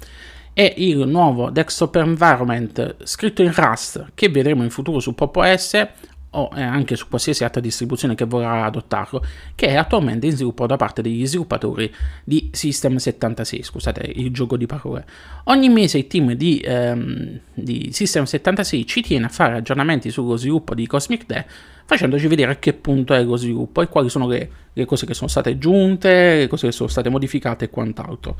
è 0.53 0.73
il 0.77 1.07
nuovo 1.07 1.49
desktop 1.49 1.95
environment 1.95 3.03
scritto 3.03 3.41
in 3.41 3.53
Rust 3.53 4.11
che 4.13 4.27
vedremo 4.27 4.63
in 4.63 4.69
futuro 4.69 4.99
su 4.99 5.15
Pop 5.15 5.35
OS 5.37 5.87
o 6.31 6.49
anche 6.53 6.95
su 6.95 7.07
qualsiasi 7.09 7.43
altra 7.43 7.59
distribuzione 7.59 8.15
che 8.15 8.25
vorrà 8.25 8.65
adottarlo, 8.65 9.23
che 9.55 9.67
è 9.67 9.75
attualmente 9.75 10.27
in 10.27 10.33
sviluppo 10.33 10.65
da 10.65 10.77
parte 10.77 11.01
degli 11.01 11.25
sviluppatori 11.25 11.93
di 12.23 12.49
System 12.53 12.95
76, 12.97 13.63
scusate 13.63 14.11
il 14.15 14.31
gioco 14.31 14.55
di 14.55 14.65
parole. 14.65 15.05
Ogni 15.45 15.67
mese 15.69 15.97
il 15.97 16.07
team 16.07 16.33
di, 16.33 16.61
ehm, 16.63 17.39
di 17.53 17.89
System 17.91 18.23
76 18.23 18.85
ci 18.85 19.01
tiene 19.01 19.25
a 19.25 19.29
fare 19.29 19.57
aggiornamenti 19.57 20.09
sullo 20.09 20.37
sviluppo 20.37 20.73
di 20.73 20.87
Cosmic 20.87 21.25
Day, 21.25 21.43
facendoci 21.85 22.27
vedere 22.27 22.51
a 22.51 22.55
che 22.55 22.73
punto 22.73 23.13
è 23.13 23.21
lo 23.23 23.35
sviluppo 23.35 23.81
e 23.81 23.87
quali 23.87 24.07
sono 24.07 24.27
le, 24.27 24.49
le 24.71 24.85
cose 24.85 25.05
che 25.05 25.13
sono 25.13 25.27
state 25.27 25.49
aggiunte, 25.49 26.37
le 26.37 26.47
cose 26.47 26.67
che 26.67 26.71
sono 26.71 26.87
state 26.87 27.09
modificate 27.09 27.65
e 27.65 27.69
quant'altro. 27.69 28.37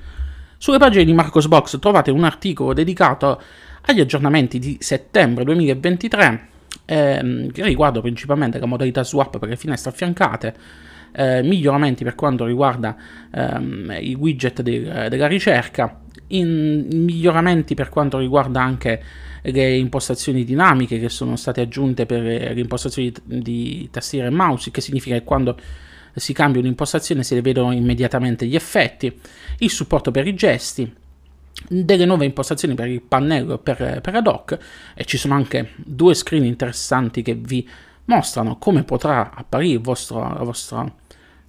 Sulle 0.58 0.78
pagine 0.78 1.04
di 1.04 1.12
Marcos 1.12 1.48
Box 1.48 1.78
trovate 1.80 2.12
un 2.12 2.24
articolo 2.24 2.72
dedicato 2.72 3.42
agli 3.82 4.00
aggiornamenti 4.00 4.60
di 4.60 4.78
settembre 4.80 5.44
2023 5.44 6.50
ehm, 6.86 7.52
che 7.52 7.64
riguarda 7.64 8.02
principalmente 8.02 8.60
la 8.60 8.66
modalità 8.66 9.04
swap 9.04 9.40
per 9.40 9.50
le 9.50 9.56
finestre 9.56 9.92
affiancate, 9.92 10.56
eh, 11.14 11.42
miglioramenti 11.44 12.04
per 12.04 12.16
quanto 12.16 12.46
riguarda 12.46 12.96
ehm, 13.32 13.98
i 14.00 14.14
widget 14.16 14.62
de- 14.62 15.10
della 15.10 15.28
ricerca, 15.28 16.02
in, 16.28 16.88
miglioramenti 16.92 17.74
per 17.74 17.90
quanto 17.90 18.18
riguarda 18.18 18.62
anche 18.62 19.02
le 19.42 19.76
impostazioni 19.76 20.44
dinamiche 20.44 21.00
che 21.00 21.10
sono 21.10 21.36
state 21.36 21.62
aggiunte 21.62 22.06
per 22.06 22.22
le 22.22 22.60
impostazioni 22.60 23.12
di, 23.24 23.88
tastiera 23.92 24.28
e 24.28 24.32
mouse, 24.32 24.72
che 24.72 24.82
significa 24.82 25.16
che 25.16 25.24
quando 25.24 25.58
si 26.14 26.34
cambia 26.34 26.62
un'impostazione 26.62 27.24
si 27.24 27.40
vedono 27.40 27.72
immediatamente 27.72 28.46
gli 28.46 28.56
effetti, 28.56 29.18
il 29.60 29.70
supporto 29.70 30.12
per 30.12 30.28
i 30.28 30.36
gesti, 30.36 30.92
delle 31.68 32.06
nuove 32.06 32.26
impostazioni 32.26 32.74
per 32.74 32.88
il 32.88 33.02
pannello 33.02 33.58
per, 33.58 34.00
per 34.02 34.16
ad 34.16 34.28
hoc 34.28 34.58
e 34.94 35.06
ci 35.06 35.18
sono 35.18 35.36
anche 35.36 35.72
due 35.78 36.14
screen 36.14 36.46
interessanti 36.46 37.22
che 37.22 37.36
vi 37.36 37.68
mostrano 38.06 38.58
come 38.58 38.84
potrà 38.84 39.32
apparire 39.34 39.76
il 39.76 39.82
vostro, 39.82 40.20
la 40.20 40.44
vostra, 40.44 40.92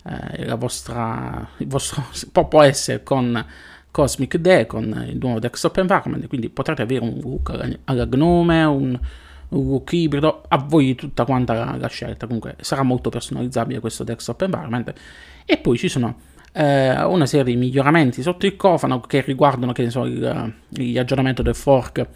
eh, 0.04 0.44
la 0.44 0.54
vostra, 0.54 1.48
il 1.58 1.66
vostro 1.66 2.04
può 2.48 2.62
essere 2.62 3.02
con 3.02 3.44
Cosmic 3.90 4.36
Day, 4.36 4.66
con 4.66 5.04
il 5.06 5.18
nuovo 5.20 5.38
desktop 5.38 5.76
environment, 5.78 6.26
quindi 6.26 6.48
potrete 6.48 6.82
avere 6.82 7.04
un 7.04 7.18
look 7.20 7.76
alla 7.84 8.06
Gnome, 8.06 8.64
un, 8.64 8.98
un 9.48 9.68
look 9.68 9.92
ibrido, 9.92 10.44
a 10.48 10.56
voi 10.56 10.94
tutta 10.94 11.24
quanta 11.24 11.52
la, 11.52 11.76
la 11.76 11.88
scelta, 11.88 12.26
comunque 12.26 12.56
sarà 12.60 12.82
molto 12.82 13.10
personalizzabile 13.10 13.80
questo 13.80 14.02
desktop 14.02 14.42
environment. 14.42 14.92
E 15.44 15.58
poi 15.58 15.76
ci 15.76 15.88
sono 15.88 16.16
eh, 16.52 17.02
una 17.04 17.26
serie 17.26 17.52
di 17.52 17.56
miglioramenti 17.56 18.22
sotto 18.22 18.46
il 18.46 18.56
cofano 18.56 19.00
che 19.00 19.22
riguardano 19.22 19.72
che 19.72 19.88
so, 19.90 20.04
il, 20.04 20.54
gli 20.68 20.98
aggiornamenti 20.98 21.42
del 21.42 21.54
fork 21.54 22.06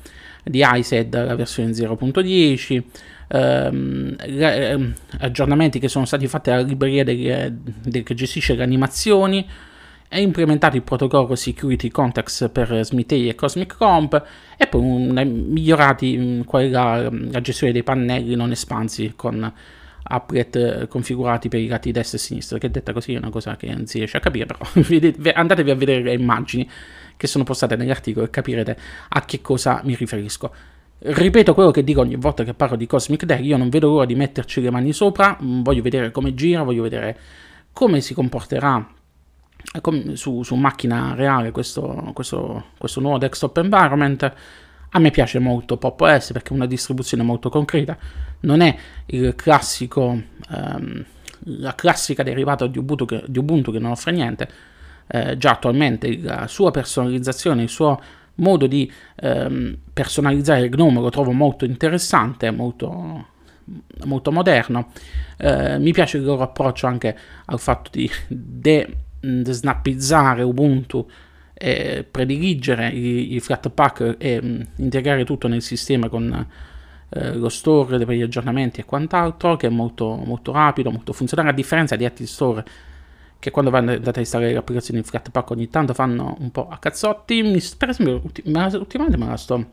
di 0.43 0.63
ISED, 0.65 1.25
la 1.25 1.35
versione 1.35 1.71
0.10, 1.71 2.83
ehm, 3.29 4.17
ehm, 4.19 4.95
aggiornamenti 5.19 5.79
che 5.81 5.89
sono 5.89 6.05
stati 6.05 6.29
fatti 6.29 6.51
alla 6.51 6.63
libreria 6.63 7.03
del, 7.03 7.59
del, 7.83 8.03
che 8.05 8.15
gestisce 8.15 8.55
le 8.55 8.63
animazioni, 8.63 9.45
è 10.09 10.19
implementato 10.19 10.77
il 10.77 10.83
protocollo 10.83 11.35
Security 11.35 11.89
Context 11.89 12.49
per 12.51 12.85
Smithy 12.85 13.29
e 13.29 13.35
Cosmic 13.35 13.77
Comp 13.77 14.23
e 14.57 14.67
poi 14.69 14.81
un, 14.81 15.47
migliorati 15.51 16.45
quella, 16.47 17.11
la 17.11 17.41
gestione 17.41 17.73
dei 17.73 17.83
pannelli 17.83 18.37
non 18.37 18.53
espansi 18.53 19.15
con 19.17 19.53
applet 20.09 20.57
eh, 20.57 20.89
configurati 20.89 21.49
per 21.49 21.61
i 21.61 21.67
lati 21.67 21.93
destra 21.93 22.19
e 22.19 22.21
sinistra, 22.21 22.59
che 22.59 22.71
detta 22.71 22.93
così 22.93 23.15
è 23.15 23.19
una 23.19 23.31
cosa 23.31 23.57
che 23.57 23.73
non 23.73 23.87
si 23.87 23.99
riesce 23.99 24.17
a 24.17 24.21
capire, 24.21 24.47
però 24.47 24.59
andatevi 25.35 25.71
a 25.71 25.75
vedere 25.75 26.03
le 26.03 26.13
immagini 26.13 26.69
che 27.17 27.27
sono 27.27 27.45
postate 27.45 27.77
nell'articolo 27.77 28.27
e 28.27 28.31
capirete 28.31 28.77
a 29.09 29.25
che 29.25 29.41
cosa 29.41 29.81
mi 29.85 29.95
riferisco. 29.95 30.53
Ripeto 30.99 31.53
quello 31.53 31.71
che 31.71 31.85
dico 31.85 32.01
ogni 32.01 32.17
volta 32.17 32.43
che 32.43 32.55
parlo 32.55 32.77
di 32.77 32.87
Cosmic 32.87 33.25
Day, 33.25 33.45
io 33.45 33.57
non 33.57 33.69
vedo 33.69 33.89
l'ora 33.89 34.07
di 34.07 34.15
metterci 34.15 34.61
le 34.61 34.71
mani 34.71 34.93
sopra, 34.93 35.39
mm, 35.43 35.63
voglio 35.63 35.83
vedere 35.83 36.11
come 36.11 36.35
gira, 36.35 36.63
voglio 36.63 36.83
vedere 36.83 37.19
come 37.73 38.01
si 38.01 38.15
comporterà 38.15 38.87
eh, 39.75 40.17
su, 40.17 40.43
su 40.43 40.55
macchina 40.55 41.15
reale 41.15 41.51
questo, 41.51 42.11
questo, 42.15 42.67
questo 42.79 43.01
nuovo 43.01 43.19
desktop 43.19 43.59
environment 43.59 44.33
a 44.91 44.99
me 44.99 45.11
piace 45.11 45.39
molto 45.39 45.77
Pop 45.77 46.01
OS 46.01 46.33
perché 46.33 46.51
è 46.51 46.53
una 46.53 46.67
distribuzione 46.67 47.23
molto 47.23 47.49
concreta, 47.49 47.97
non 48.41 48.61
è 48.61 48.77
il 49.07 49.35
classico, 49.35 50.21
um, 50.51 51.05
la 51.45 51.75
classica 51.75 52.23
derivata 52.23 52.67
di 52.67 52.79
Ubuntu 52.79 53.05
che, 53.05 53.25
di 53.27 53.39
Ubuntu 53.39 53.73
che 53.73 53.79
non 53.79 53.91
offre 53.91 54.13
niente, 54.13 54.49
eh, 55.09 55.37
già 55.37 55.53
attualmente 55.53 56.19
la 56.21 56.47
sua 56.47 56.71
personalizzazione, 56.71 57.63
il 57.63 57.69
suo 57.69 58.01
modo 58.37 58.67
di 58.67 58.91
um, 59.23 59.77
personalizzare 59.93 60.63
il 60.63 60.71
GNOME 60.71 61.01
lo 61.01 61.11
trovo 61.11 61.33
molto 61.33 61.65
interessante, 61.65 62.51
molto, 62.51 63.27
molto 64.05 64.33
moderno. 64.33 64.93
Eh, 65.39 65.79
mi 65.79 65.93
piace 65.93 66.19
il 66.19 66.25
loro 66.25 66.43
approccio 66.43 66.87
anche 66.87 67.17
al 67.47 67.59
fatto 67.59 67.91
di 67.93 68.11
de-snappizzare 68.29 70.43
Ubuntu 70.43 71.09
eh, 71.59 72.07
prediligere 72.09 72.91
i, 72.91 73.35
i 73.35 73.41
Flatpak 73.41 74.17
e 74.19 74.43
mh, 74.43 74.67
integrare 74.77 75.25
tutto 75.25 75.49
nel 75.49 75.63
sistema 75.63 76.09
con 76.09 76.47
eh, 77.09 77.35
lo 77.35 77.49
store 77.49 78.05
per 78.05 78.15
gli 78.15 78.23
aggiornamenti 78.23 78.81
e 78.81 78.85
quant'altro, 78.85 79.57
che 79.57 79.69
è 79.69 79.71
molto, 79.71 80.17
molto 80.17 80.53
rapido, 80.53 80.91
molto 80.91 81.13
funzionale, 81.13 81.51
a 81.51 81.53
differenza 81.53 81.97
di 81.97 82.05
altri 82.05 82.27
store 82.27 82.65
che 83.39 83.51
quando 83.51 83.71
andate 83.71 84.19
a 84.19 84.21
installare 84.21 84.53
le 84.53 84.59
applicazioni 84.59 85.01
di 85.01 85.07
Flatpak 85.07 85.51
ogni 85.51 85.69
tanto 85.69 85.95
fanno 85.95 86.37
un 86.41 86.51
po' 86.51 86.69
a 86.69 86.79
cazzotti. 86.79 87.43
Mi, 87.43 87.63
per 87.77 87.91
esempio, 87.91 88.23
ultimamente 88.45 89.17
me 89.17 89.27
la 89.27 89.37
sto, 89.37 89.65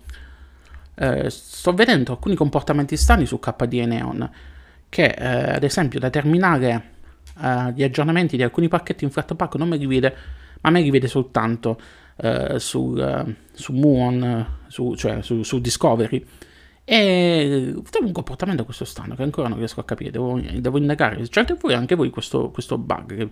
eh, 0.96 1.30
sto 1.30 1.74
vedendo 1.74 2.12
alcuni 2.12 2.36
comportamenti 2.36 2.96
strani 2.96 3.26
su 3.26 3.40
KDE 3.40 3.86
Neon, 3.86 4.30
che 4.90 5.06
eh, 5.06 5.56
ad 5.56 5.64
esempio 5.64 6.00
da 6.00 6.10
terminare 6.10 6.92
eh, 7.42 7.74
gli 7.74 7.84
aggiornamenti 7.84 8.38
di 8.38 8.44
alcuni 8.44 8.68
pacchetti 8.68 9.04
in 9.04 9.12
Flatpak 9.12 9.56
non 9.56 9.70
me 9.70 9.78
li 9.78 9.88
vede 9.88 10.16
ma 10.64 10.70
me 10.70 10.82
li 10.82 10.90
vede 10.90 11.08
soltanto 11.08 11.80
uh, 12.16 12.58
su, 12.58 13.02
su 13.54 13.74
Muon, 13.74 14.48
su, 14.68 14.96
cioè 14.96 15.22
su, 15.22 15.44
su, 15.44 15.60
Discovery. 15.60 16.26
E 16.86 17.74
trovo 17.90 18.08
un 18.08 18.12
comportamento 18.12 18.66
questo 18.66 18.84
strano 18.84 19.16
che 19.16 19.24
ancora 19.24 19.48
non 19.48 19.58
riesco 19.58 19.80
a 19.80 19.86
capire, 19.86 20.12
devo, 20.12 20.40
devo 20.40 20.78
indagare. 20.78 21.26
Certo 21.28 21.58
voi, 21.62 21.74
anche 21.74 21.96
voi 21.96 22.10
questo, 22.10 22.50
questo 22.50 22.78
bug 22.78 23.16
che 23.16 23.30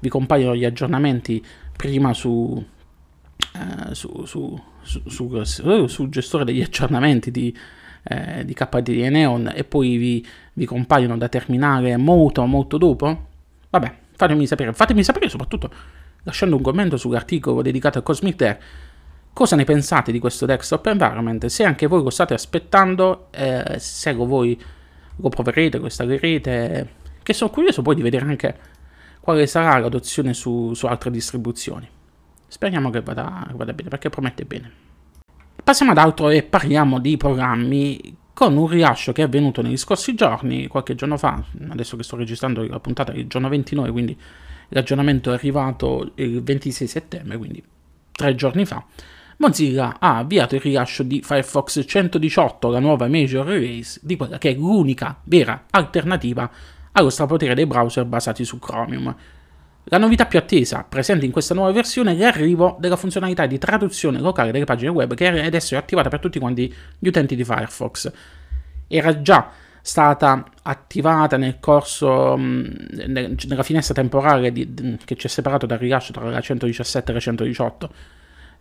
vi 0.00 0.08
compaiono 0.08 0.56
gli 0.56 0.64
aggiornamenti 0.64 1.44
prima 1.76 2.12
su, 2.14 2.30
uh, 2.30 3.92
su, 3.92 4.24
su, 4.24 4.60
su, 4.84 5.86
sul 5.86 6.08
gestore 6.08 6.44
degli 6.44 6.62
aggiornamenti 6.62 7.30
di, 7.30 7.56
eh, 8.04 8.44
di 8.44 8.54
KDE 8.54 9.10
Neon 9.10 9.52
e 9.54 9.64
poi 9.64 9.96
vi, 9.96 10.26
vi 10.54 10.64
compaiono 10.64 11.16
da 11.16 11.28
terminare 11.28 11.96
molto 11.96 12.44
molto 12.46 12.78
dopo? 12.78 13.26
Vabbè, 13.70 13.94
fatemi 14.12 14.46
sapere, 14.46 14.72
fatemi 14.72 15.04
sapere 15.04 15.28
soprattutto 15.28 15.70
lasciando 16.22 16.56
un 16.56 16.62
commento 16.62 16.96
sull'articolo 16.96 17.62
dedicato 17.62 17.98
a 17.98 18.02
Cosmic 18.02 18.36
Dare. 18.36 18.60
Cosa 19.32 19.56
ne 19.56 19.64
pensate 19.64 20.10
di 20.10 20.18
questo 20.18 20.46
desktop 20.46 20.86
environment? 20.86 21.46
Se 21.46 21.64
anche 21.64 21.86
voi 21.86 22.02
lo 22.02 22.10
state 22.10 22.34
aspettando, 22.34 23.28
eh, 23.30 23.76
se 23.78 24.12
voi 24.12 24.60
lo 25.16 25.28
proverete, 25.28 25.78
lo 25.78 25.84
installerete, 25.84 26.94
che 27.22 27.32
sono 27.32 27.50
curioso 27.50 27.82
poi 27.82 27.94
di 27.94 28.02
vedere 28.02 28.24
anche 28.24 28.58
quale 29.20 29.46
sarà 29.46 29.78
l'adozione 29.78 30.32
su, 30.34 30.72
su 30.74 30.86
altre 30.86 31.10
distribuzioni. 31.10 31.88
Speriamo 32.46 32.90
che 32.90 33.02
vada, 33.02 33.46
vada 33.52 33.72
bene, 33.72 33.90
perché 33.90 34.08
promette 34.08 34.44
bene. 34.44 34.72
Passiamo 35.62 35.92
ad 35.92 35.98
altro 35.98 36.30
e 36.30 36.42
parliamo 36.42 36.98
di 36.98 37.16
programmi 37.16 38.16
con 38.32 38.56
un 38.56 38.68
rilascio 38.68 39.12
che 39.12 39.22
è 39.22 39.24
avvenuto 39.24 39.60
negli 39.60 39.76
scorsi 39.76 40.14
giorni, 40.14 40.66
qualche 40.68 40.94
giorno 40.94 41.18
fa, 41.18 41.42
adesso 41.68 41.96
che 41.96 42.04
sto 42.04 42.16
registrando 42.16 42.66
la 42.66 42.80
puntata 42.80 43.12
il 43.12 43.26
giorno 43.26 43.48
29, 43.48 43.90
quindi 43.90 44.18
L'aggiornamento 44.68 45.30
è 45.30 45.34
arrivato 45.34 46.12
il 46.16 46.42
26 46.42 46.86
settembre, 46.86 47.38
quindi 47.38 47.62
tre 48.12 48.34
giorni 48.34 48.64
fa. 48.64 48.84
Mozilla 49.38 49.96
ha 50.00 50.18
avviato 50.18 50.56
il 50.56 50.60
rilascio 50.60 51.04
di 51.04 51.22
Firefox 51.22 51.84
118, 51.86 52.68
la 52.68 52.80
nuova 52.80 53.06
major 53.06 53.46
release 53.46 54.00
di 54.02 54.16
quella 54.16 54.36
che 54.36 54.50
è 54.50 54.54
l'unica 54.54 55.20
vera 55.24 55.66
alternativa 55.70 56.50
allo 56.92 57.10
strapotere 57.10 57.54
dei 57.54 57.66
browser 57.66 58.04
basati 58.04 58.44
su 58.44 58.58
Chromium. 58.58 59.14
La 59.84 59.98
novità 59.98 60.26
più 60.26 60.38
attesa 60.38 60.84
presente 60.86 61.24
in 61.24 61.30
questa 61.30 61.54
nuova 61.54 61.70
versione 61.70 62.12
è 62.12 62.16
l'arrivo 62.16 62.76
della 62.78 62.96
funzionalità 62.96 63.46
di 63.46 63.58
traduzione 63.58 64.18
locale 64.18 64.50
delle 64.50 64.64
pagine 64.64 64.90
web 64.90 65.14
che 65.14 65.28
adesso 65.28 65.74
è 65.74 65.78
attivata 65.78 66.10
per 66.10 66.18
tutti 66.18 66.38
quanti 66.38 66.74
gli 66.98 67.06
utenti 67.06 67.36
di 67.36 67.44
Firefox. 67.44 68.12
Era 68.88 69.22
già 69.22 69.50
stata 69.88 70.44
attivata 70.64 71.38
nel 71.38 71.58
corso, 71.60 72.36
mm, 72.36 72.64
nella 73.06 73.62
finestra 73.62 73.94
temporale 73.94 74.52
di, 74.52 74.98
che 75.02 75.16
ci 75.16 75.24
ha 75.24 75.30
separato 75.30 75.64
dal 75.64 75.78
rilascio 75.78 76.12
tra 76.12 76.28
la 76.28 76.42
117 76.42 77.10
e 77.10 77.14
la 77.14 77.20
118, 77.20 77.90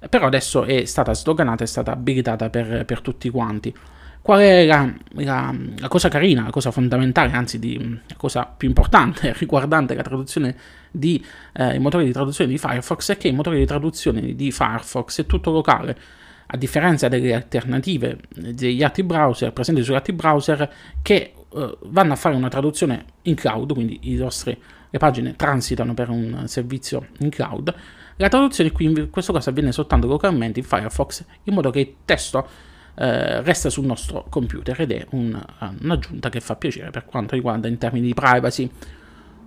però 0.10 0.28
adesso 0.28 0.64
è 0.64 0.86
stata 0.86 1.14
sdoganata, 1.14 1.66
è 1.66 1.68
stata 1.68 1.92
abilitata 1.92 2.50
per, 2.50 2.86
per 2.86 3.02
tutti 3.02 3.30
quanti. 3.30 3.76
Qual 4.22 4.40
è 4.40 4.66
la, 4.66 4.90
la, 5.16 5.54
la, 5.80 5.88
cosa 5.90 6.08
carina, 6.08 6.44
la 6.44 6.50
cosa 6.50 6.72
fondamentale, 6.72 7.34
anzi 7.34 7.60
di, 7.60 8.00
la 8.08 8.16
cosa 8.16 8.46
più 8.46 8.70
importante 8.70 9.34
riguardante 9.38 9.96
la 9.96 10.04
traduzione 10.04 10.56
di 10.90 11.22
eh, 11.52 11.76
i 11.76 11.80
motori 11.80 12.06
di 12.06 12.14
traduzione 12.14 12.50
di 12.50 12.58
Firefox 12.58 13.12
è 13.12 13.18
che 13.18 13.28
i 13.28 13.34
motori 13.34 13.60
di 13.60 13.66
traduzione 13.66 14.34
di 14.34 14.50
Firefox 14.50 15.22
è 15.22 15.26
tutto 15.26 15.52
locale 15.52 15.98
a 16.48 16.58
differenza 16.58 17.08
delle 17.08 17.34
alternative 17.34 18.20
degli 18.30 18.82
altri 18.82 19.04
browser 19.04 19.52
presenti 19.52 19.84
sugli 19.84 19.96
altri 19.96 20.14
browser 20.14 20.72
che 21.02 21.34
eh, 21.54 21.78
vanno 21.84 22.14
a 22.14 22.16
fare 22.16 22.36
una 22.36 22.48
traduzione 22.48 23.06
in 23.24 23.36
cloud, 23.36 23.74
quindi 23.74 24.00
nostri, 24.18 24.58
le 24.90 24.98
pagine 24.98 25.36
transitano 25.36 25.94
per 25.94 26.10
un 26.10 26.48
servizio 26.48 27.08
in 27.20 27.30
cloud, 27.30 27.74
la 28.16 28.30
traduzione 28.30 28.72
qui 28.72 28.86
in 28.86 29.10
questo 29.10 29.34
caso 29.34 29.50
avviene 29.50 29.72
soltanto 29.72 30.08
localmente 30.08 30.60
in 30.60 30.66
Firefox 30.66 31.24
in 31.44 31.54
modo 31.54 31.70
che 31.70 31.80
il 31.80 31.96
testo 32.04 32.48
eh, 32.96 33.42
resta 33.42 33.70
sul 33.70 33.86
nostro 33.86 34.26
computer 34.28 34.80
ed 34.82 34.92
è 34.92 35.06
un, 35.12 35.40
un'aggiunta 35.82 36.30
che 36.30 36.40
fa 36.40 36.56
piacere 36.56 36.90
per 36.90 37.06
quanto 37.06 37.36
riguarda 37.36 37.68
in 37.68 37.78
termini 37.78 38.08
di 38.08 38.14
privacy. 38.14 38.70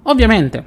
Ovviamente 0.05 0.65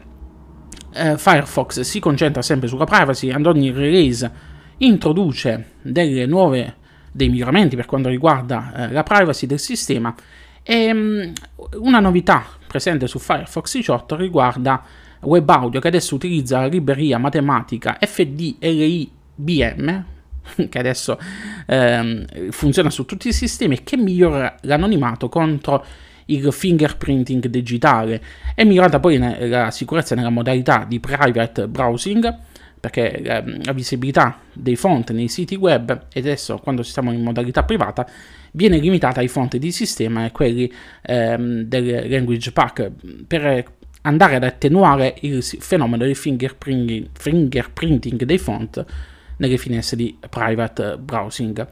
eh, 0.93 1.17
Firefox 1.17 1.79
si 1.81 1.99
concentra 1.99 2.41
sempre 2.41 2.67
sulla 2.67 2.83
privacy, 2.83 3.31
ad 3.31 3.45
ogni 3.45 3.71
release 3.71 4.51
introduce 4.77 5.71
nuove, 5.81 6.75
dei 7.11 7.29
miglioramenti 7.29 7.75
per 7.75 7.85
quanto 7.85 8.09
riguarda 8.09 8.73
eh, 8.73 8.91
la 8.91 9.03
privacy 9.03 9.45
del 9.45 9.59
sistema 9.59 10.15
e 10.63 10.91
um, 10.91 11.31
una 11.79 11.99
novità 11.99 12.45
presente 12.67 13.05
su 13.07 13.19
Firefox 13.19 13.75
18 13.75 14.15
riguarda 14.15 14.83
Web 15.21 15.47
Audio 15.49 15.79
che 15.79 15.89
adesso 15.89 16.15
utilizza 16.15 16.61
la 16.61 16.67
libreria 16.67 17.17
matematica 17.17 17.97
FDLIBM 17.99 19.35
che 20.69 20.79
adesso 20.79 21.19
ehm, 21.65 22.49
funziona 22.51 22.89
su 22.89 23.05
tutti 23.05 23.27
i 23.29 23.33
sistemi 23.33 23.75
e 23.75 23.83
che 23.83 23.97
migliora 23.97 24.57
l'anonimato 24.61 25.29
contro 25.29 25.85
il 26.25 26.51
fingerprinting 26.51 27.47
digitale. 27.47 28.21
È 28.55 28.63
migliorata 28.63 28.99
poi 28.99 29.17
la 29.17 29.71
sicurezza 29.71 30.15
nella 30.15 30.29
modalità 30.29 30.85
di 30.87 30.99
private 30.99 31.67
browsing 31.67 32.37
perché 32.83 33.13
ehm, 33.13 33.63
la 33.63 33.71
visibilità 33.71 34.41
dei 34.51 34.75
font 34.75 35.11
nei 35.11 35.29
siti 35.29 35.55
web 35.55 36.07
e 36.11 36.19
adesso 36.19 36.57
quando 36.57 36.83
siamo 36.83 37.13
in 37.13 37.23
modalità 37.23 37.63
privata 37.63 38.05
viene 38.51 38.77
limitata 38.77 39.21
ai 39.21 39.29
font 39.29 39.55
di 39.55 39.71
sistema 39.71 40.25
e 40.25 40.31
quelli 40.31 40.69
ehm, 41.03 41.61
del 41.61 42.09
language 42.09 42.51
pack 42.51 42.91
per 43.25 43.63
andare 44.01 44.35
ad 44.35 44.43
attenuare 44.43 45.15
il 45.21 45.41
fenomeno 45.41 46.03
del 46.03 46.13
fingerprinting, 46.13 47.07
fingerprinting 47.13 48.23
dei 48.23 48.37
font 48.37 48.85
nelle 49.37 49.57
finestre 49.57 49.95
di 49.95 50.17
private 50.29 50.97
browsing. 50.97 51.65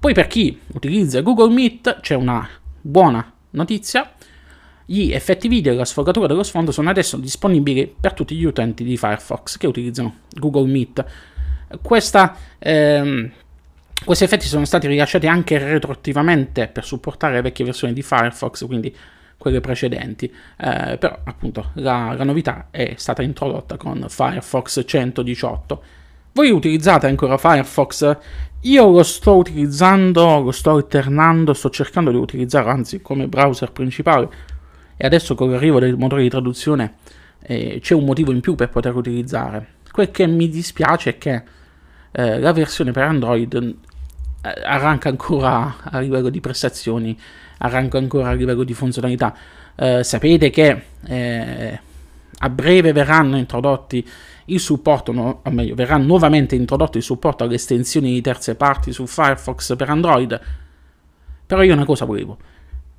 Poi 0.00 0.14
per 0.14 0.28
chi 0.28 0.58
utilizza 0.72 1.20
Google 1.20 1.52
Meet 1.52 2.00
c'è 2.00 2.14
una 2.14 2.48
buona 2.80 3.30
notizia, 3.50 4.14
gli 4.90 5.12
effetti 5.12 5.48
video 5.48 5.74
e 5.74 5.76
la 5.76 5.84
sfogatura 5.84 6.26
dello 6.26 6.42
sfondo 6.42 6.72
sono 6.72 6.88
adesso 6.88 7.18
disponibili 7.18 7.94
per 8.00 8.14
tutti 8.14 8.34
gli 8.34 8.44
utenti 8.44 8.84
di 8.84 8.96
Firefox 8.96 9.58
che 9.58 9.66
utilizzano 9.66 10.20
Google 10.30 10.66
Meet. 10.66 11.04
Questa, 11.82 12.34
ehm, 12.58 13.30
questi 14.02 14.24
effetti 14.24 14.46
sono 14.46 14.64
stati 14.64 14.86
rilasciati 14.86 15.26
anche 15.26 15.58
retroattivamente 15.58 16.68
per 16.68 16.86
supportare 16.86 17.34
le 17.34 17.42
vecchie 17.42 17.66
versioni 17.66 17.92
di 17.92 18.00
Firefox, 18.00 18.64
quindi 18.64 18.96
quelle 19.36 19.60
precedenti, 19.60 20.24
eh, 20.24 20.96
però 20.98 21.18
appunto 21.22 21.70
la, 21.74 22.14
la 22.16 22.24
novità 22.24 22.68
è 22.70 22.94
stata 22.96 23.22
introdotta 23.22 23.76
con 23.76 24.06
Firefox 24.08 24.84
118 24.86 25.82
voi 26.38 26.50
utilizzate 26.50 27.08
ancora 27.08 27.36
Firefox? 27.36 28.16
Io 28.60 28.90
lo 28.90 29.02
sto 29.02 29.34
utilizzando, 29.34 30.40
lo 30.40 30.52
sto 30.52 30.70
alternando, 30.70 31.52
sto 31.52 31.68
cercando 31.68 32.12
di 32.12 32.16
utilizzarlo 32.16 32.70
anzi 32.70 33.02
come 33.02 33.26
browser 33.26 33.72
principale 33.72 34.28
e 34.98 35.06
adesso 35.06 35.34
con 35.34 35.50
l'arrivo 35.50 35.78
del 35.78 35.96
motore 35.96 36.22
di 36.22 36.28
traduzione 36.28 36.96
eh, 37.40 37.78
c'è 37.80 37.94
un 37.94 38.04
motivo 38.04 38.32
in 38.32 38.40
più 38.40 38.54
per 38.56 38.68
poter 38.68 38.94
utilizzare. 38.94 39.76
Quel 39.90 40.10
che 40.10 40.26
mi 40.26 40.48
dispiace 40.48 41.10
è 41.10 41.18
che 41.18 41.42
eh, 42.10 42.38
la 42.40 42.52
versione 42.52 42.90
per 42.90 43.04
Android 43.04 43.54
eh, 43.54 44.62
arranca 44.64 45.08
ancora 45.08 45.76
a 45.82 46.00
livello 46.00 46.28
di 46.28 46.40
prestazioni, 46.40 47.18
arranca 47.58 47.98
ancora 47.98 48.30
a 48.30 48.32
livello 48.32 48.64
di 48.64 48.74
funzionalità. 48.74 49.34
Eh, 49.76 50.02
sapete 50.02 50.50
che 50.50 50.82
eh, 51.06 51.80
a 52.40 52.50
breve 52.50 52.92
verranno 52.92 53.36
introdotti 53.36 54.06
il 54.46 54.60
supporto, 54.60 55.12
no, 55.12 55.40
o 55.44 55.50
meglio, 55.50 55.74
verrà 55.74 55.96
nuovamente 55.96 56.56
introdotto 56.56 56.96
il 56.96 57.04
supporto 57.04 57.44
alle 57.44 57.54
estensioni 57.54 58.12
di 58.12 58.20
terze 58.20 58.56
parti 58.56 58.92
su 58.92 59.06
Firefox 59.06 59.76
per 59.76 59.90
Android. 59.90 60.40
Però 61.46 61.62
io 61.62 61.72
una 61.72 61.84
cosa 61.84 62.04
volevo, 62.04 62.36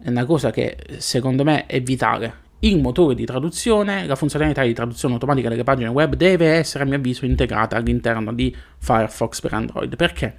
è 0.02 0.10
una 0.10 0.26
cosa 0.26 0.52
che 0.52 0.78
secondo 0.98 1.44
me 1.44 1.66
è 1.66 1.82
vitale. 1.82 2.48
Il 2.60 2.80
motore 2.80 3.16
di 3.16 3.26
traduzione, 3.26 4.06
la 4.06 4.16
funzionalità 4.16 4.64
di 4.64 4.74
traduzione 4.74 5.14
automatica 5.14 5.50
delle 5.50 5.64
pagine 5.64 5.90
web 5.90 6.16
deve 6.16 6.48
essere 6.48 6.84
a 6.84 6.88
mio 6.88 6.98
avviso 6.98 7.26
integrata 7.26 7.78
all'interno 7.78 8.34
di 8.34 8.54
Firefox 8.78 9.40
per 9.40 9.54
Android. 9.54 9.96
Perché? 9.96 10.36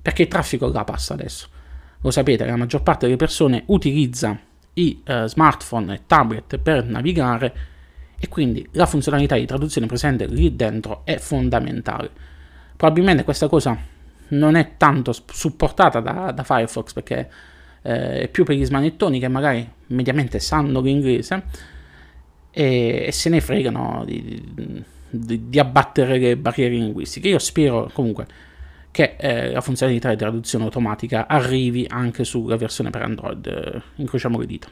Perché 0.00 0.22
il 0.22 0.28
traffico 0.28 0.68
là 0.68 0.84
passa 0.84 1.14
adesso. 1.14 1.48
Lo 2.00 2.10
sapete, 2.10 2.46
la 2.46 2.56
maggior 2.56 2.82
parte 2.82 3.06
delle 3.06 3.18
persone 3.18 3.64
utilizza 3.66 4.38
i 4.74 5.02
uh, 5.06 5.26
smartphone 5.26 5.94
e 5.94 6.00
tablet 6.06 6.58
per 6.58 6.84
navigare 6.84 7.54
e 8.18 8.28
quindi 8.28 8.66
la 8.72 8.86
funzionalità 8.86 9.36
di 9.36 9.46
traduzione 9.46 9.86
presente 9.86 10.26
lì 10.26 10.54
dentro 10.54 11.02
è 11.04 11.18
fondamentale. 11.18 12.10
Probabilmente 12.76 13.24
questa 13.24 13.48
cosa 13.48 13.76
non 14.28 14.54
è 14.54 14.76
tanto 14.76 15.12
supportata 15.12 16.00
da, 16.00 16.32
da 16.32 16.42
Firefox 16.42 16.92
perché 16.92 17.28
eh, 17.82 18.28
più 18.30 18.44
per 18.44 18.56
gli 18.56 18.64
smanettoni 18.64 19.18
che 19.18 19.28
magari 19.28 19.68
mediamente 19.88 20.38
sanno 20.38 20.80
l'inglese 20.80 21.44
e, 22.50 23.04
e 23.06 23.12
se 23.12 23.28
ne 23.28 23.40
fregano 23.40 24.02
di, 24.04 24.84
di, 25.10 25.48
di, 25.48 25.58
abbattere 25.58 26.18
le 26.18 26.36
barriere 26.36 26.74
linguistiche. 26.74 27.28
Io 27.28 27.38
spero 27.38 27.90
comunque 27.92 28.26
che 28.90 29.16
eh, 29.18 29.52
la 29.52 29.60
funzionalità 29.60 30.10
di 30.10 30.16
traduzione 30.16 30.64
automatica 30.64 31.26
arrivi 31.28 31.86
anche 31.88 32.24
sulla 32.24 32.56
versione 32.56 32.90
per 32.90 33.02
Android. 33.02 33.82
Incrociamo 33.96 34.38
le 34.38 34.46
dita. 34.46 34.68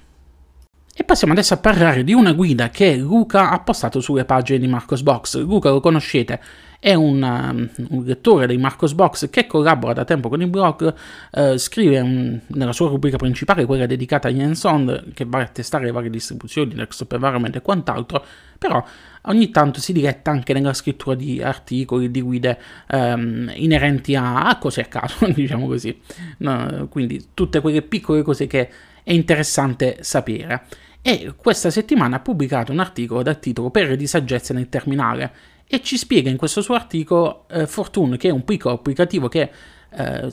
E 0.98 1.04
passiamo 1.04 1.34
adesso 1.34 1.52
a 1.52 1.58
parlare 1.58 2.04
di 2.04 2.14
una 2.14 2.32
guida 2.32 2.70
che 2.70 2.96
Luca 2.96 3.50
ha 3.50 3.60
postato 3.60 4.00
sulle 4.00 4.24
pagine 4.24 4.58
di 4.58 4.66
Marcos 4.66 5.02
Box. 5.02 5.38
Luca 5.38 5.68
lo 5.68 5.80
conoscete, 5.80 6.40
è 6.86 6.94
un, 6.94 7.20
um, 7.20 7.68
un 7.88 8.04
lettore 8.04 8.46
dei 8.46 8.58
Marcos 8.58 8.92
Box 8.94 9.28
che 9.28 9.48
collabora 9.48 9.92
da 9.92 10.04
tempo 10.04 10.28
con 10.28 10.40
il 10.40 10.46
blog, 10.46 10.94
uh, 11.32 11.56
scrive 11.56 11.98
un, 11.98 12.38
nella 12.46 12.72
sua 12.72 12.88
rubrica 12.88 13.16
principale, 13.16 13.64
quella 13.64 13.86
dedicata 13.86 14.28
agli 14.28 14.40
hands-on, 14.40 15.10
che 15.12 15.24
va 15.24 15.40
a 15.40 15.48
testare 15.48 15.86
le 15.86 15.90
varie 15.90 16.10
distribuzioni, 16.10 16.74
desktop 16.74 17.14
environment 17.14 17.56
e 17.56 17.60
quant'altro, 17.60 18.24
però 18.56 18.84
ogni 19.22 19.50
tanto 19.50 19.80
si 19.80 19.92
diretta 19.92 20.30
anche 20.30 20.52
nella 20.52 20.74
scrittura 20.74 21.16
di 21.16 21.42
articoli, 21.42 22.08
di 22.08 22.20
guide 22.20 22.56
um, 22.92 23.50
inerenti 23.52 24.14
a, 24.14 24.44
a, 24.44 24.56
cose 24.58 24.82
a 24.82 24.86
caso, 24.86 25.26
diciamo 25.34 25.66
così. 25.66 26.00
No, 26.38 26.86
quindi 26.88 27.30
tutte 27.34 27.60
quelle 27.60 27.82
piccole 27.82 28.22
cose 28.22 28.46
che 28.46 28.70
è 29.02 29.12
interessante 29.12 29.96
sapere 30.02 30.66
e 31.02 31.34
questa 31.36 31.70
settimana 31.70 32.16
ha 32.16 32.20
pubblicato 32.20 32.72
un 32.72 32.80
articolo 32.80 33.22
dal 33.22 33.38
titolo 33.38 33.70
Per 33.70 33.94
di 33.94 34.08
saggezza 34.08 34.52
nel 34.52 34.68
terminale 34.68 35.54
e 35.68 35.82
ci 35.82 35.96
spiega 35.96 36.30
in 36.30 36.36
questo 36.36 36.62
suo 36.62 36.74
articolo 36.74 37.46
eh, 37.48 37.66
Fortune, 37.66 38.16
che 38.16 38.28
è 38.28 38.32
un 38.32 38.44
piccolo 38.44 38.74
applicativo 38.74 39.28
che 39.28 39.50
eh, 39.90 40.32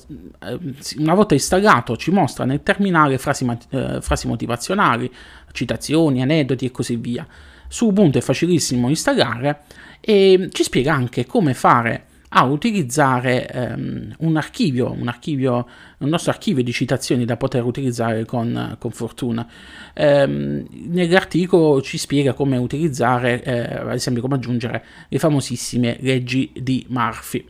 una 0.98 1.14
volta 1.14 1.34
installato 1.34 1.96
ci 1.96 2.12
mostra 2.12 2.46
nel 2.46 2.62
terminale 2.64 3.18
frasi, 3.18 3.48
eh, 3.70 4.00
frasi 4.02 4.28
motivazionali, 4.28 5.12
citazioni, 5.52 6.22
aneddoti 6.22 6.66
e 6.66 6.72
così 6.72 6.96
via. 6.98 7.26
Su 7.68 7.88
Ubuntu 7.88 8.18
è 8.18 8.22
facilissimo 8.22 8.90
installare 8.90 9.62
e 10.00 10.50
ci 10.52 10.64
spiega 10.64 10.94
anche 10.94 11.26
come 11.26 11.54
fare 11.54 12.06
a 12.36 12.44
utilizzare 12.46 13.48
um, 13.54 14.14
un 14.20 14.38
archivio, 14.38 14.92
un 14.92 15.08
archivio, 15.08 15.68
un 16.00 16.10
nostro 16.10 16.32
archivio 16.32 16.64
di 16.64 16.72
citazioni 16.72 17.26
da 17.26 17.38
poter 17.38 17.64
utilizzare 17.64 18.26
con, 18.26 18.76
con 18.80 18.92
Fortuna. 18.92 19.48
Um, 19.96 20.66
nell'articolo 20.72 21.82
ci 21.82 22.00
spiega 22.00 22.34
come 22.34 22.58
utilizzare, 22.58 23.44
eh, 23.44 23.76
ad 23.76 23.94
esempio 23.94 24.24
come 24.24 24.36
aggiungere 24.36 24.84
le 25.08 25.20
famosissime 25.20 25.98
leggi 26.00 26.52
di 26.56 26.86
Murphy. 26.90 27.46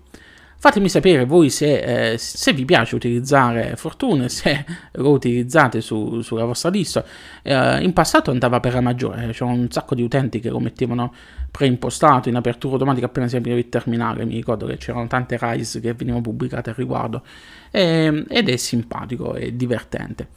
Fatemi 0.64 0.88
sapere 0.88 1.26
voi 1.26 1.50
se, 1.50 2.12
eh, 2.14 2.18
se, 2.18 2.54
vi 2.54 2.64
piace 2.64 2.96
utilizzare 2.96 3.76
Fortune, 3.76 4.30
se 4.30 4.64
lo 4.94 5.10
utilizzate 5.10 5.82
su, 5.82 6.22
sulla 6.22 6.46
vostra 6.46 6.70
lista. 6.70 7.04
Eh, 7.42 7.84
in 7.84 7.92
passato 7.92 8.32
andava 8.32 8.62
per 8.62 8.74
la 8.74 8.80
maggiore, 8.80 9.28
c'erano 9.32 9.58
un 9.58 9.70
sacco 9.70 9.94
di 9.94 10.02
utenti 10.02 10.40
che 10.40 10.50
lo 10.50 10.62
mettevano 10.62 11.14
preimpostato 11.52 12.30
in 12.30 12.38
apertura 12.38 12.76
automatica 12.76 13.08
appena 13.08 13.28
si 13.28 13.36
apriva 13.36 13.58
il 13.58 13.68
terminale. 13.68 14.24
Mi 14.24 14.36
ricordo 14.36 14.66
che 14.66 14.78
c'erano 14.78 15.06
tante 15.08 15.38
RISE 15.38 15.82
che 15.82 15.92
venivano 15.96 16.24
pubblicate 16.24 16.70
al 16.70 16.78
riguardo 16.78 17.24
eh, 17.70 18.24
ed 18.30 18.48
è 18.48 18.56
simpatico 18.56 19.36
e 19.36 19.58
divertente. 19.58 20.28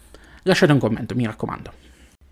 Lasciate 0.43 0.73
un 0.73 0.81
commento, 0.81 1.15
mi 1.15 1.25
raccomando. 1.25 1.71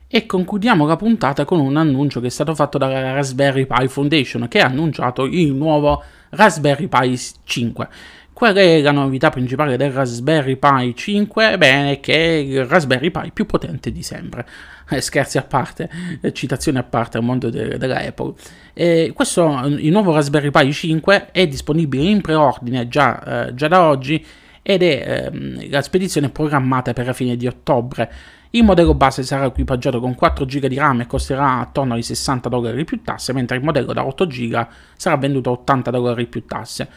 E 0.08 0.26
concludiamo 0.26 0.84
la 0.84 0.96
puntata 0.96 1.44
con 1.44 1.60
un 1.60 1.76
annuncio 1.76 2.20
che 2.20 2.26
è 2.26 2.30
stato 2.30 2.56
fatto 2.56 2.76
dalla 2.76 3.12
Raspberry 3.12 3.66
Pi 3.66 3.86
Foundation 3.86 4.48
che 4.48 4.58
ha 4.60 4.66
annunciato 4.66 5.24
il 5.26 5.52
nuovo 5.52 6.02
Raspberry 6.34 6.88
Pi 6.88 7.18
5. 7.44 7.88
Qual 8.32 8.54
è 8.54 8.80
la 8.80 8.90
novità 8.90 9.30
principale 9.30 9.76
del 9.76 9.92
Raspberry 9.92 10.56
Pi 10.56 10.94
5? 10.96 11.52
Ebbene, 11.52 12.00
che 12.00 12.14
è 12.14 12.32
il 12.32 12.64
Raspberry 12.64 13.10
Pi 13.10 13.30
più 13.32 13.46
potente 13.46 13.92
di 13.92 14.02
sempre. 14.02 14.44
Eh, 14.90 15.00
scherzi 15.00 15.38
a 15.38 15.42
parte, 15.42 15.88
eh, 16.20 16.32
citazioni 16.32 16.78
a 16.78 16.82
parte 16.82 17.16
al 17.16 17.22
mondo 17.22 17.48
de- 17.48 17.78
della 17.78 18.00
Apple. 18.00 18.34
Eh, 18.72 19.12
questo, 19.14 19.62
il 19.66 19.90
nuovo 19.90 20.12
Raspberry 20.12 20.50
Pi 20.50 20.72
5 20.72 21.30
è 21.30 21.46
disponibile 21.46 22.02
in 22.02 22.20
preordine 22.20 22.88
già, 22.88 23.46
eh, 23.46 23.54
già 23.54 23.68
da 23.68 23.86
oggi 23.86 24.24
ed 24.66 24.82
è 24.82 25.28
ehm, 25.30 25.68
la 25.68 25.82
spedizione 25.82 26.30
programmata 26.30 26.94
per 26.94 27.04
la 27.04 27.12
fine 27.12 27.36
di 27.36 27.46
ottobre. 27.46 28.10
Il 28.50 28.64
modello 28.64 28.94
base 28.94 29.22
sarà 29.22 29.44
equipaggiato 29.44 30.00
con 30.00 30.14
4 30.14 30.46
GB 30.46 30.66
di 30.66 30.78
RAM 30.78 31.02
e 31.02 31.06
costerà 31.06 31.60
attorno 31.60 31.92
ai 31.94 32.02
60 32.02 32.48
dollari 32.48 32.84
più 32.84 33.02
tasse, 33.02 33.34
mentre 33.34 33.58
il 33.58 33.62
modello 33.62 33.92
da 33.92 34.06
8 34.06 34.26
GB 34.26 34.66
sarà 34.96 35.16
venduto 35.18 35.50
a 35.50 35.52
80 35.52 35.90
dollari 35.90 36.26
più 36.26 36.46
tasse. 36.46 36.88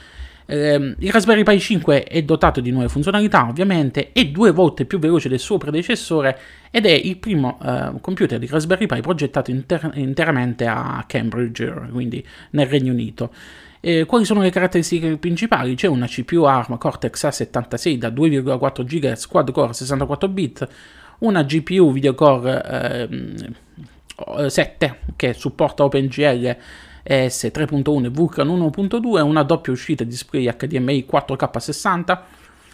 Eh, 0.50 0.96
il 0.98 1.12
Raspberry 1.12 1.44
Pi 1.44 1.60
5 1.60 2.04
è 2.04 2.22
dotato 2.24 2.62
di 2.62 2.72
nuove 2.72 2.88
funzionalità, 2.88 3.48
ovviamente, 3.50 4.14
è 4.14 4.26
due 4.28 4.52
volte 4.52 4.86
più 4.86 4.98
veloce 4.98 5.28
del 5.28 5.40
suo 5.40 5.58
predecessore 5.58 6.40
ed 6.72 6.86
è 6.86 6.92
il 6.92 7.18
primo 7.18 7.60
eh, 7.62 7.92
computer 8.00 8.40
di 8.40 8.48
Raspberry 8.48 8.86
Pi 8.86 9.02
progettato 9.02 9.52
inter- 9.52 9.92
interamente 9.96 10.66
a 10.66 11.04
Cambridge, 11.06 11.90
quindi 11.92 12.26
nel 12.52 12.68
Regno 12.68 12.94
Unito. 12.94 13.32
Eh, 13.88 14.04
quali 14.04 14.26
sono 14.26 14.42
le 14.42 14.50
caratteristiche 14.50 15.16
principali? 15.16 15.74
C'è 15.76 15.88
una 15.88 16.08
CPU 16.08 16.44
ARM 16.44 16.78
Cortex 16.78 17.24
A76 17.24 17.96
da 17.96 18.10
2,4 18.10 18.84
GHz 18.84 19.28
quad 19.28 19.50
core 19.52 19.72
64 19.72 20.28
bit, 20.28 20.68
una 21.20 21.44
GPU 21.44 21.94
video 21.94 22.14
core 22.14 23.08
eh, 24.20 24.50
7 24.50 25.00
che 25.16 25.32
supporta 25.32 25.86
OpenGL 25.86 26.58
ES 27.02 27.46
3.1 27.46 28.04
e 28.04 28.10
Vulkan 28.10 28.50
1.2, 28.50 29.22
una 29.22 29.44
doppia 29.44 29.72
uscita 29.72 30.04
display 30.04 30.54
HDMI 30.54 31.08
4K60, 31.10 32.20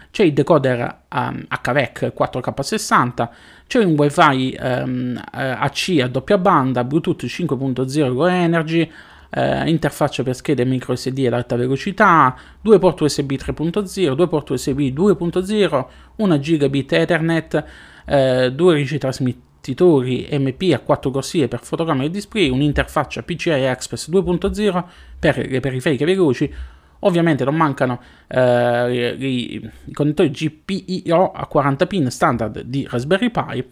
c'è 0.10 0.23
il 0.23 0.34
decoder 0.34 1.02
um, 1.13 1.45
HVEC 1.47 2.12
4K60, 2.17 3.30
c'è 3.67 3.84
un 3.84 3.93
WiFi 3.95 4.58
um, 4.60 5.21
AC 5.32 5.99
a 6.02 6.08
doppia 6.08 6.39
banda, 6.39 6.84
Bluetooth 6.84 7.23
5.0 7.26 8.13
Go 8.13 8.26
Energy, 8.26 8.91
uh, 9.36 9.67
interfaccia 9.67 10.24
per 10.24 10.36
schede 10.36 10.65
micro 10.65 10.96
SD 10.96 11.26
ad 11.28 11.34
alta 11.34 11.56
velocità, 11.56 12.36
due 12.62 12.80
port 12.80 13.02
USB 13.02 13.34
3.0, 13.34 14.13
due 14.13 14.28
port 14.28 14.50
USB 14.50 14.80
2.0, 14.80 15.86
una 16.17 16.39
gigabit 16.39 16.93
Ethernet, 16.93 17.65
uh, 18.06 18.50
due 18.50 18.76
ricetrasmittitori 18.76 19.52
investitori 19.63 20.28
MP 20.32 20.74
a 20.74 20.80
4 20.80 21.10
corsie 21.10 21.48
per 21.48 21.62
fotogramma 21.63 22.04
e 22.04 22.10
display, 22.10 22.50
un'interfaccia 22.50 23.24
PCI 23.24 23.50
Express 23.50 24.10
2.0 24.10 24.84
per 25.17 25.38
le 25.38 25.60
periferiche 25.62 26.04
veloci, 26.04 26.54
ovviamente 27.00 27.46
non 27.46 27.56
mancano 27.56 28.02
eh, 28.28 29.15
i, 29.17 29.56
i, 29.56 29.72
connettori 29.93 30.30
GPIO 30.30 31.32
a 31.32 31.48
40 31.48 31.88
pin 31.88 32.12
standard 32.12 32.62
di 32.62 32.86
Raspberry 32.89 33.32
Pi 33.32 33.65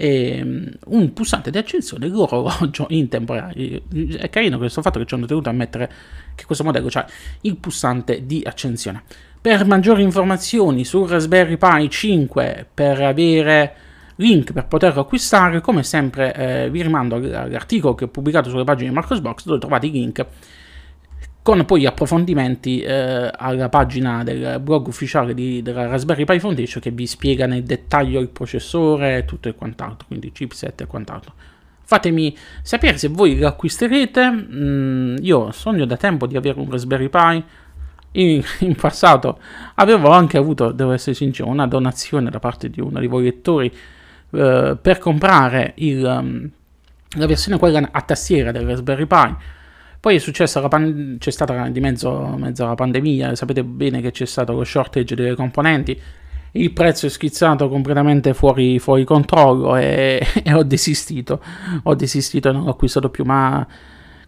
e 0.00 0.40
um, 0.44 0.70
un 0.96 1.12
pulsante 1.12 1.50
di 1.50 1.58
accensione 1.58 2.06
l'orologio 2.06 2.86
in 2.90 3.08
tempo 3.08 3.32
reale. 3.32 3.82
È 4.16 4.30
carino 4.30 4.56
questo 4.56 4.80
fatto 4.80 5.00
che 5.00 5.06
ci 5.06 5.14
hanno 5.14 5.26
tenuto 5.26 5.48
a 5.48 5.52
mettere 5.52 5.90
che 6.36 6.44
questo 6.44 6.62
modello 6.62 6.88
ha 6.92 7.06
il 7.40 7.56
pulsante 7.56 8.24
di 8.24 8.40
accensione. 8.46 9.02
Per 9.40 9.66
maggiori 9.66 10.02
informazioni 10.04 10.84
sul 10.84 11.08
Raspberry 11.08 11.56
Pi 11.56 11.90
5, 11.90 12.66
per 12.72 13.02
avere 13.02 13.74
link 14.16 14.52
per 14.52 14.66
poterlo 14.66 15.00
acquistare, 15.00 15.60
come 15.60 15.82
sempre 15.82 16.34
eh, 16.34 16.70
vi 16.70 16.82
rimando 16.82 17.16
all'articolo 17.16 17.94
che 17.94 18.04
ho 18.04 18.08
pubblicato 18.08 18.50
sulle 18.50 18.64
pagine 18.64 18.90
di 18.90 18.94
Marcosbox 18.94 19.44
dove 19.44 19.58
trovate 19.58 19.86
i 19.86 19.90
link 19.90 20.24
con 21.48 21.64
poi 21.64 21.86
approfondimenti 21.86 22.82
eh, 22.82 23.30
alla 23.34 23.70
pagina 23.70 24.22
del 24.22 24.60
blog 24.60 24.86
ufficiale 24.86 25.32
di, 25.32 25.62
della 25.62 25.86
Raspberry 25.86 26.26
Pi 26.26 26.38
Foundation 26.40 26.82
che 26.82 26.90
vi 26.90 27.06
spiega 27.06 27.46
nel 27.46 27.62
dettaglio 27.62 28.20
il 28.20 28.28
processore, 28.28 29.24
tutto 29.24 29.48
e 29.48 29.54
quant'altro, 29.54 30.08
quindi 30.08 30.30
chipset 30.30 30.82
e 30.82 30.86
quant'altro. 30.86 31.32
Fatemi 31.84 32.36
sapere 32.60 32.98
se 32.98 33.08
voi 33.08 33.38
l'acquisterete. 33.38 34.30
Mm, 34.30 35.16
io 35.22 35.50
sogno 35.52 35.86
da 35.86 35.96
tempo 35.96 36.26
di 36.26 36.36
avere 36.36 36.60
un 36.60 36.70
Raspberry 36.70 37.08
Pi. 37.08 37.44
In, 38.12 38.42
in, 38.60 38.74
passato 38.74 39.40
avevo 39.76 40.10
anche 40.10 40.36
avuto, 40.36 40.70
devo 40.70 40.92
essere 40.92 41.14
sincero, 41.14 41.48
una 41.48 41.66
donazione 41.66 42.28
da 42.28 42.40
parte 42.40 42.68
di 42.68 42.82
uno 42.82 42.98
dei 42.98 43.08
voi 43.08 43.24
lettori 43.24 43.74
eh, 44.32 44.76
per 44.78 44.98
comprare 44.98 45.72
il, 45.76 46.04
um, 46.04 46.50
la 47.16 47.26
versione 47.26 47.58
quella 47.58 47.88
a 47.90 48.02
tastiera 48.02 48.52
del 48.52 48.66
Raspberry 48.66 49.06
Pi. 49.06 49.56
Poi 50.00 50.14
è 50.14 50.18
successa 50.18 50.66
pan- 50.68 51.16
c'è 51.18 51.30
stata 51.30 51.68
di 51.68 51.80
mezzo, 51.80 52.34
mezzo 52.36 52.64
la 52.64 52.74
pandemia, 52.74 53.34
sapete 53.34 53.64
bene 53.64 54.00
che 54.00 54.12
c'è 54.12 54.26
stato 54.26 54.52
lo 54.52 54.62
shortage 54.62 55.14
delle 55.16 55.34
componenti, 55.34 56.00
il 56.52 56.72
prezzo 56.72 57.06
è 57.06 57.08
schizzato 57.08 57.68
completamente 57.68 58.32
fuori, 58.32 58.78
fuori 58.78 59.04
controllo 59.04 59.76
e, 59.76 60.24
e, 60.42 60.52
ho 60.52 60.62
desistito, 60.62 61.42
ho 61.82 61.94
desistito 61.94 62.48
e 62.48 62.52
non 62.52 62.64
l'ho 62.64 62.70
acquistato 62.70 63.10
più, 63.10 63.24
ma 63.24 63.66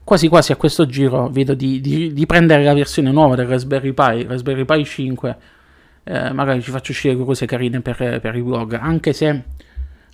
quasi 0.02 0.28
quasi 0.28 0.52
a 0.52 0.56
questo 0.56 0.86
giro 0.86 1.28
vedo 1.28 1.54
di, 1.54 1.80
di, 1.80 2.12
di 2.12 2.26
prendere 2.26 2.64
la 2.64 2.74
versione 2.74 3.12
nuova 3.12 3.36
del 3.36 3.46
Raspberry 3.46 3.92
Pi, 3.92 4.24
Raspberry 4.24 4.64
Pi 4.64 4.84
5, 4.84 5.36
eh, 6.02 6.32
magari 6.32 6.62
ci 6.62 6.70
faccio 6.70 6.90
uscire 6.90 7.16
cose 7.16 7.46
carine 7.46 7.80
per, 7.80 8.18
per 8.20 8.34
i 8.34 8.40
vlog, 8.40 8.72
anche 8.72 9.12
se 9.12 9.42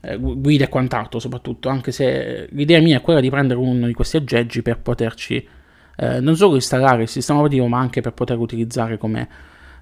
eh, 0.02 0.16
guida 0.16 0.64
e 0.64 0.68
quant'altro 0.68 1.18
soprattutto, 1.18 1.68
anche 1.68 1.92
se 1.92 2.48
l'idea 2.50 2.80
mia 2.80 2.98
è 2.98 3.00
quella 3.00 3.20
di 3.20 3.30
prendere 3.30 3.58
uno 3.58 3.86
di 3.86 3.92
questi 3.92 4.16
aggeggi 4.16 4.62
per 4.62 4.78
poterci 4.78 5.48
eh, 5.96 6.20
non 6.20 6.36
solo 6.36 6.54
installare 6.54 7.02
il 7.02 7.08
sistema 7.08 7.38
operativo 7.38 7.66
ma 7.66 7.78
anche 7.78 8.00
per 8.00 8.12
poter 8.12 8.38
utilizzare 8.38 8.98
come, 8.98 9.28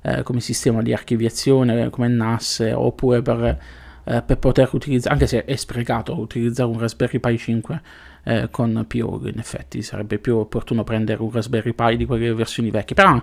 eh, 0.03 0.23
come 0.23 0.41
sistema 0.41 0.83
di 0.83 0.93
archiviazione, 0.93 1.91
come 1.91 2.09
NAS 2.09 2.73
oppure 2.73 3.21
per, 3.23 3.59
eh, 4.05 4.23
per, 4.23 4.39
poter 4.39 4.71
utilizzare, 4.73 5.15
anche 5.15 5.27
se 5.27 5.45
è 5.45 5.57
sprecato 5.57 6.19
utilizzare 6.19 6.71
un 6.71 6.79
Raspberry 6.79 7.19
Pi 7.19 7.37
5 7.37 7.81
eh, 8.25 8.49
con 8.51 8.85
PO, 8.87 9.21
in 9.25 9.39
effetti 9.39 9.83
sarebbe 9.83 10.19
più 10.19 10.37
opportuno 10.37 10.85
prendere 10.85 11.21
un 11.23 11.31
Raspberry 11.31 11.73
Pi 11.73 11.97
di 11.97 12.07
quelle 12.07 12.33
versioni 12.33 12.71
vecchie, 12.71 12.95
però 12.95 13.21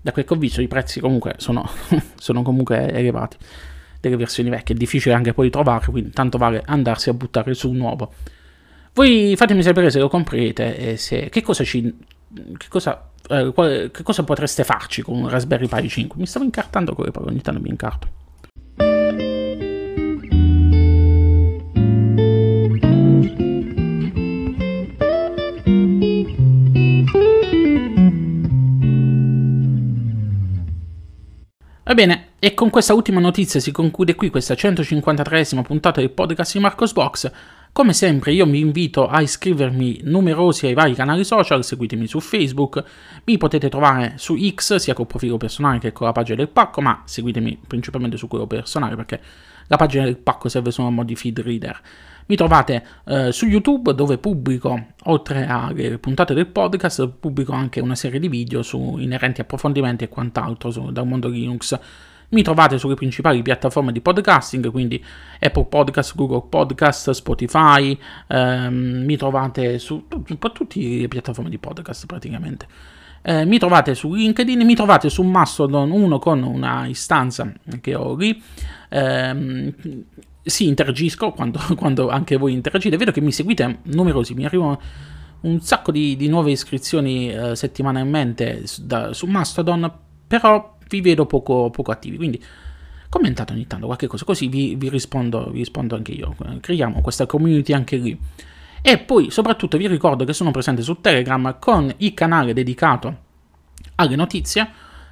da 0.00 0.12
quel 0.12 0.24
che 0.26 0.34
ho 0.34 0.36
visto 0.36 0.60
i 0.60 0.68
prezzi 0.68 1.00
comunque 1.00 1.34
sono, 1.38 1.66
sono 2.16 2.42
comunque 2.42 2.90
elevati 2.92 3.36
delle 4.08 4.16
versioni 4.16 4.50
vecchie, 4.50 4.74
è 4.74 4.78
difficile 4.78 5.14
anche 5.14 5.32
poi 5.32 5.50
trovarle, 5.50 5.90
quindi 5.90 6.10
tanto 6.10 6.38
vale 6.38 6.62
andarsi 6.64 7.08
a 7.08 7.14
buttare 7.14 7.54
su 7.54 7.70
un 7.70 7.76
nuovo. 7.76 8.12
Voi 8.92 9.34
fatemi 9.36 9.62
sapere 9.62 9.90
se 9.90 9.98
lo 9.98 10.08
comprete 10.08 10.76
e 10.76 10.96
se, 10.96 11.28
che 11.28 11.42
cosa 11.42 11.64
ci... 11.64 11.94
Che 12.56 12.66
cosa, 12.68 13.10
eh, 13.28 13.52
quale, 13.54 13.90
che 13.90 14.02
cosa 14.02 14.24
potreste 14.24 14.64
farci 14.64 15.02
con 15.02 15.16
un 15.16 15.28
Raspberry 15.28 15.68
Pi 15.68 15.88
5? 15.88 16.18
Mi 16.18 16.26
stavo 16.26 16.44
incartando 16.44 16.94
con 16.94 17.04
le 17.04 17.10
parole, 17.10 17.32
ogni 17.32 17.40
tanto 17.40 17.60
mi 17.60 17.68
incarto. 17.68 18.08
Ebbene, 31.86 32.28
e 32.44 32.52
con 32.52 32.68
questa 32.68 32.92
ultima 32.92 33.20
notizia 33.20 33.58
si 33.58 33.72
conclude 33.72 34.14
qui 34.14 34.28
questa 34.28 34.52
153esima 34.52 35.62
puntata 35.62 36.00
del 36.00 36.10
podcast 36.10 36.52
di 36.52 36.58
Marcos 36.58 36.92
Box. 36.92 37.32
Come 37.72 37.94
sempre 37.94 38.34
io 38.34 38.44
vi 38.44 38.58
invito 38.58 39.08
a 39.08 39.22
iscrivermi 39.22 40.00
numerosi 40.02 40.66
ai 40.66 40.74
vari 40.74 40.92
canali 40.92 41.24
social, 41.24 41.64
seguitemi 41.64 42.06
su 42.06 42.20
Facebook, 42.20 42.84
mi 43.24 43.38
potete 43.38 43.70
trovare 43.70 44.16
su 44.16 44.36
X 44.36 44.74
sia 44.74 44.92
col 44.92 45.06
profilo 45.06 45.38
personale 45.38 45.78
che 45.78 45.92
con 45.92 46.06
la 46.06 46.12
pagina 46.12 46.36
del 46.36 46.50
pacco, 46.50 46.82
ma 46.82 47.00
seguitemi 47.06 47.60
principalmente 47.66 48.18
su 48.18 48.28
quello 48.28 48.46
personale 48.46 48.94
perché 48.94 49.22
la 49.68 49.78
pagina 49.78 50.04
del 50.04 50.18
pacco 50.18 50.50
serve 50.50 50.70
solo 50.70 50.88
a 50.88 50.90
mo' 50.90 51.04
di 51.04 51.16
feed 51.16 51.40
reader. 51.40 51.80
Mi 52.26 52.36
trovate 52.36 52.84
eh, 53.06 53.32
su 53.32 53.46
YouTube 53.46 53.94
dove 53.94 54.18
pubblico, 54.18 54.88
oltre 55.04 55.46
alle 55.46 55.96
puntate 55.96 56.34
del 56.34 56.48
podcast, 56.48 57.08
pubblico 57.08 57.52
anche 57.52 57.80
una 57.80 57.94
serie 57.94 58.20
di 58.20 58.28
video 58.28 58.62
su 58.62 58.96
inerenti 58.98 59.40
approfondimenti 59.40 60.04
e 60.04 60.08
quant'altro 60.10 60.70
su, 60.70 60.92
dal 60.92 61.06
mondo 61.06 61.28
Linux. 61.28 61.78
Mi 62.34 62.42
trovate 62.42 62.78
sulle 62.78 62.94
principali 62.94 63.42
piattaforme 63.42 63.92
di 63.92 64.00
podcasting, 64.00 64.68
quindi 64.72 65.02
Apple 65.38 65.66
Podcast, 65.66 66.16
Google 66.16 66.42
Podcast, 66.48 67.12
Spotify, 67.12 67.96
ehm, 68.26 69.04
mi 69.04 69.16
trovate 69.16 69.78
su, 69.78 70.04
su, 70.26 70.38
tutte 70.38 70.80
le 70.80 71.06
piattaforme 71.06 71.48
di 71.48 71.58
podcast 71.58 72.06
praticamente. 72.06 72.66
Eh, 73.22 73.44
mi 73.44 73.56
trovate 73.58 73.94
su 73.94 74.12
LinkedIn, 74.12 74.66
mi 74.66 74.74
trovate 74.74 75.10
su 75.10 75.22
Mastodon, 75.22 75.92
uno 75.92 76.18
con 76.18 76.42
una 76.42 76.88
istanza 76.88 77.52
che 77.80 77.94
ho 77.94 78.16
lì. 78.16 78.42
Eh, 78.88 79.72
sì, 80.42 80.66
interagisco 80.66 81.30
quando, 81.30 81.60
quando, 81.78 82.08
anche 82.08 82.36
voi 82.36 82.52
interagite. 82.52 82.96
Vedo 82.96 83.12
che 83.12 83.20
mi 83.20 83.30
seguite 83.30 83.78
numerosi, 83.84 84.34
mi 84.34 84.44
arrivano 84.44 84.80
un 85.42 85.60
sacco 85.60 85.92
di, 85.92 86.16
di 86.16 86.26
nuove 86.26 86.50
iscrizioni 86.50 87.30
eh, 87.30 87.54
settimanalmente 87.54 88.64
da, 88.80 89.12
su 89.12 89.26
Mastodon, 89.26 89.92
però 90.26 90.73
vi 90.88 91.00
vedo 91.00 91.26
poco, 91.26 91.70
poco, 91.70 91.90
attivi. 91.90 92.16
Quindi 92.16 92.42
commentate 93.08 93.52
ogni 93.52 93.66
tanto 93.66 93.86
qualche 93.86 94.06
cosa, 94.06 94.24
così 94.24 94.48
vi, 94.48 94.74
vi, 94.76 94.88
rispondo, 94.88 95.50
vi 95.50 95.58
rispondo 95.58 95.94
anche 95.94 96.12
io. 96.12 96.34
Creiamo 96.60 97.00
questa 97.00 97.26
community 97.26 97.72
anche 97.72 97.96
lì. 97.96 98.18
E 98.82 98.98
poi 98.98 99.30
soprattutto 99.30 99.78
vi 99.78 99.86
ricordo 99.86 100.24
che 100.24 100.32
sono 100.32 100.50
presente 100.50 100.82
su 100.82 101.00
Telegram 101.00 101.56
con 101.58 101.92
il 101.98 102.12
canale 102.12 102.52
dedicato 102.52 103.16
alle 103.96 104.16
notizie, 104.16 104.68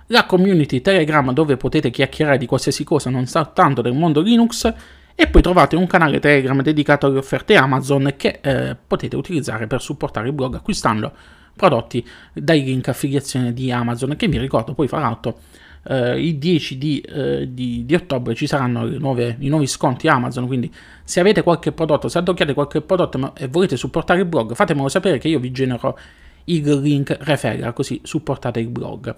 la 0.08 0.26
community 0.26 0.80
Telegram 0.80 1.32
dove 1.32 1.56
potete 1.56 1.90
chiacchierare 1.90 2.36
di 2.36 2.46
qualsiasi 2.46 2.84
cosa, 2.84 3.08
non 3.08 3.26
soltanto 3.26 3.80
del 3.80 3.94
mondo 3.94 4.20
Linux, 4.20 4.72
e 5.14 5.26
poi 5.28 5.42
trovate 5.42 5.76
un 5.76 5.86
canale 5.86 6.20
Telegram 6.20 6.60
dedicato 6.62 7.06
alle 7.06 7.18
offerte 7.18 7.54
Amazon 7.54 8.14
che 8.16 8.40
eh, 8.42 8.76
potete 8.86 9.16
utilizzare 9.16 9.66
per 9.66 9.80
supportare 9.80 10.26
il 10.28 10.32
blog 10.32 10.54
acquistando 10.56 11.12
prodotti 11.54 12.06
dai 12.32 12.64
link 12.64 12.88
affiliazione 12.88 13.52
di 13.52 13.70
Amazon 13.70 14.16
che 14.16 14.26
vi 14.26 14.38
ricordo 14.38 14.72
poi 14.72 14.88
fra 14.88 15.00
l'altro 15.00 15.38
eh, 15.84 16.20
il 16.26 16.38
10 16.38 16.78
di, 16.78 17.00
eh, 17.00 17.48
di, 17.52 17.84
di, 17.84 17.94
ottobre 17.94 18.34
ci 18.34 18.46
saranno 18.46 18.86
nuove, 18.86 19.36
i 19.40 19.48
nuovi 19.48 19.66
sconti 19.66 20.08
Amazon, 20.08 20.46
quindi 20.46 20.72
se 21.04 21.20
avete 21.20 21.42
qualche 21.42 21.72
prodotto, 21.72 22.08
se 22.08 22.18
addocchiate 22.18 22.54
qualche 22.54 22.80
prodotto 22.80 23.18
ma, 23.18 23.32
e 23.34 23.48
volete 23.48 23.76
supportare 23.76 24.20
il 24.20 24.26
blog, 24.26 24.54
fatemelo 24.54 24.88
sapere 24.88 25.18
che 25.18 25.28
io 25.28 25.38
vi 25.38 25.50
genero 25.50 25.98
il 26.44 26.80
link 26.80 27.16
referral, 27.20 27.72
così 27.72 28.00
supportate 28.02 28.60
il 28.60 28.68
blog. 28.68 29.14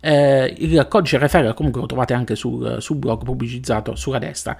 Eh, 0.00 0.54
il 0.58 0.86
codice 0.88 1.16
referral 1.16 1.54
comunque 1.54 1.80
lo 1.80 1.86
trovate 1.86 2.12
anche 2.12 2.34
sul, 2.34 2.76
sul 2.80 2.96
blog 2.96 3.24
pubblicizzato 3.24 3.94
sulla 3.94 4.18
destra. 4.18 4.56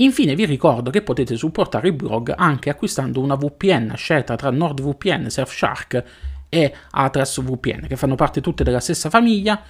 Infine 0.00 0.34
vi 0.34 0.44
ricordo 0.44 0.90
che 0.90 1.02
potete 1.02 1.36
supportare 1.36 1.88
il 1.88 1.94
blog 1.94 2.32
anche 2.36 2.70
acquistando 2.70 3.20
una 3.20 3.34
VPN 3.34 3.94
scelta 3.96 4.36
tra 4.36 4.50
NordVPN, 4.50 5.28
Surfshark 5.28 6.04
e 6.48 6.72
Atlas 6.90 7.40
VPN, 7.40 7.86
che 7.86 7.96
fanno 7.96 8.14
parte 8.14 8.40
tutte 8.40 8.64
della 8.64 8.80
stessa 8.80 9.10
famiglia. 9.10 9.60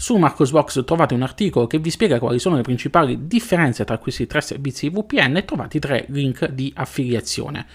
Su 0.00 0.14
Marcosbox 0.14 0.84
trovate 0.84 1.14
un 1.14 1.22
articolo 1.22 1.66
che 1.66 1.80
vi 1.80 1.90
spiega 1.90 2.20
quali 2.20 2.38
sono 2.38 2.54
le 2.54 2.62
principali 2.62 3.26
differenze 3.26 3.84
tra 3.84 3.98
questi 3.98 4.28
tre 4.28 4.40
servizi 4.40 4.90
VPN 4.90 5.38
e 5.38 5.44
trovate 5.44 5.80
tre 5.80 6.04
link 6.10 6.50
di 6.50 6.72
affiliazione. 6.72 7.66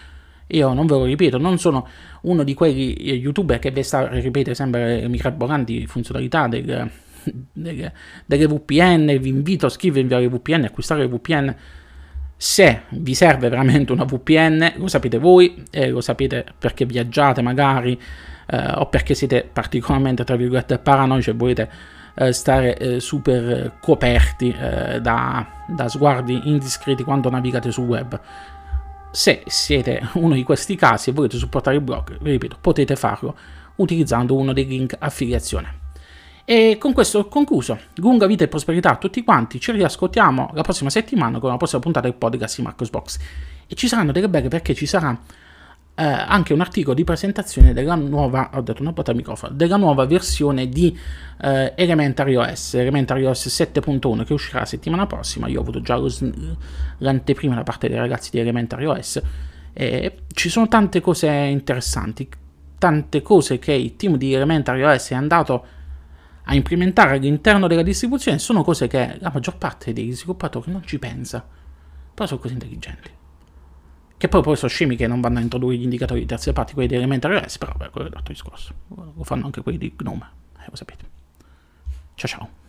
Io 0.47 0.71
non 0.71 0.85
ve 0.85 0.93
lo 0.93 1.03
ripeto, 1.03 1.37
non 1.37 1.59
sono 1.59 1.85
uno 2.21 2.43
di 2.43 2.53
quegli 2.53 2.95
eh, 2.97 3.15
youtuber 3.15 3.59
che 3.59 3.71
vi 3.71 3.83
sta 3.83 4.09
a 4.09 4.53
sempre 4.53 5.01
le 5.01 5.07
mirabolanti 5.09 5.85
funzionalità 5.85 6.47
del, 6.47 6.89
delle, 7.51 7.93
delle, 8.25 8.47
VPN. 8.47 9.17
Vi 9.19 9.27
invito 9.27 9.65
a 9.65 9.69
iscrivervi 9.69 10.13
alle 10.13 10.29
VPN, 10.29 10.63
acquistare 10.63 11.01
le 11.01 11.09
VPN. 11.09 11.55
Se 12.37 12.83
vi 12.91 13.15
serve 13.15 13.49
veramente 13.49 13.91
una 13.91 14.05
VPN, 14.05 14.75
lo 14.77 14.87
sapete 14.87 15.17
voi, 15.17 15.61
eh, 15.71 15.89
lo 15.89 15.99
sapete 15.99 16.45
perché 16.57 16.85
viaggiate 16.85 17.41
magari 17.41 17.99
eh, 18.47 18.71
o 18.75 18.87
perché 18.87 19.13
siete 19.13 19.45
particolarmente, 19.51 20.23
tra 20.23 20.37
virgolette, 20.37 20.77
paranoici 20.77 21.29
e 21.29 21.33
volete 21.33 21.63
eh, 21.63 21.92
stare 22.31 22.77
eh, 22.77 22.99
super 22.99 23.77
coperti 23.79 24.51
eh, 24.51 25.01
da, 25.01 25.45
da 25.67 25.87
sguardi 25.87 26.41
indiscreti 26.45 27.03
quando 27.03 27.29
navigate 27.29 27.71
sul 27.71 27.85
web. 27.85 28.19
Se 29.11 29.43
siete 29.45 30.09
uno 30.13 30.33
di 30.33 30.43
questi 30.43 30.75
casi 30.75 31.09
e 31.09 31.13
volete 31.13 31.37
supportare 31.37 31.77
il 31.77 31.81
blog, 31.81 32.17
ripeto, 32.21 32.57
potete 32.61 32.95
farlo 32.95 33.35
utilizzando 33.75 34.35
uno 34.35 34.53
dei 34.53 34.65
link 34.65 34.95
affiliazione. 34.97 35.81
E 36.45 36.77
con 36.77 36.91
questo 36.91 37.19
ho 37.19 37.27
concluso. 37.27 37.79
Lunga 37.95 38.25
vita 38.27 38.43
e 38.43 38.47
prosperità 38.49 38.91
a 38.91 38.95
tutti 38.97 39.23
quanti. 39.23 39.59
Ci 39.59 39.71
riascoltiamo 39.71 40.51
la 40.53 40.61
prossima 40.61 40.89
settimana 40.89 41.39
con 41.39 41.49
la 41.49 41.57
prossima 41.57 41.81
puntata 41.81 42.07
del 42.07 42.17
podcast 42.17 42.57
di 42.57 42.63
Marcos 42.63 42.89
Box. 42.89 43.19
E 43.65 43.75
ci 43.75 43.87
saranno 43.87 44.11
delle 44.11 44.27
belle 44.27 44.49
perché 44.49 44.73
ci 44.73 44.85
sarà 44.85 45.17
eh, 45.95 46.03
anche 46.03 46.53
un 46.53 46.61
articolo 46.61 46.95
di 46.95 47.03
presentazione 47.03 47.71
della 47.71 47.93
nuova, 47.95 48.49
ho 48.53 48.61
detto 48.61 48.81
una 48.81 48.91
botta 48.91 49.11
al 49.11 49.17
microfono, 49.17 49.53
della 49.53 49.77
nuova 49.77 50.05
versione 50.05 50.67
di 50.67 50.97
eh, 51.41 51.73
Elementary 51.75 52.35
OS, 52.35 52.73
Elementary 52.75 53.23
OS 53.25 53.47
7.1 53.47 54.23
che 54.23 54.33
uscirà 54.33 54.59
la 54.59 54.65
settimana 54.65 55.05
prossima. 55.05 55.47
Io 55.47 55.59
ho 55.59 55.61
avuto 55.61 55.81
già 55.81 55.99
l'anteprima 56.97 57.53
da 57.55 57.63
parte 57.63 57.89
dei 57.89 57.97
ragazzi 57.97 58.31
di 58.31 58.39
Elementary 58.39 58.85
OS. 58.85 59.21
E 59.71 60.17
ci 60.33 60.49
sono 60.49 60.67
tante 60.67 60.99
cose 60.99 61.27
interessanti, 61.29 62.27
tante 62.79 63.21
cose 63.21 63.59
che 63.59 63.73
il 63.73 63.95
team 63.95 64.17
di 64.17 64.33
Elementary 64.33 64.81
OS 64.81 65.11
è 65.11 65.15
andato 65.15 65.65
a 66.45 66.55
implementare 66.55 67.17
all'interno 67.17 67.67
della 67.67 67.83
distribuzione. 67.83 68.39
Sono 68.39 68.63
cose 68.63 68.87
che 68.87 69.17
la 69.19 69.31
maggior 69.31 69.57
parte 69.57 69.93
degli 69.93 70.13
sviluppatori 70.13 70.71
non 70.71 70.83
ci 70.83 70.97
pensa, 70.97 71.45
però 72.13 72.27
sono 72.27 72.39
così 72.39 72.53
intelligenti. 72.53 73.21
Che 74.23 74.29
poi, 74.29 74.41
poi 74.41 74.55
sono 74.55 74.71
scemi 74.71 74.95
che 74.95 75.05
non 75.05 75.19
vanno 75.19 75.39
a 75.39 75.41
introdurre 75.41 75.75
gli 75.75 75.83
indicatori 75.83 76.21
di 76.21 76.25
terze 76.25 76.53
parti, 76.53 76.71
quelli 76.71 76.87
di 76.87 76.95
Elementary 76.95 77.35
OS, 77.35 77.57
però 77.57 77.73
beh, 77.75 77.89
quello 77.89 78.07
è 78.07 78.09
l'altro 78.09 78.31
discorso. 78.31 78.73
Lo 78.87 79.23
fanno 79.25 79.47
anche 79.47 79.61
quelli 79.61 79.77
di 79.77 79.93
GNOME, 79.97 80.29
eh, 80.59 80.65
lo 80.69 80.77
sapete. 80.77 81.05
Ciao 82.15 82.29
ciao. 82.29 82.62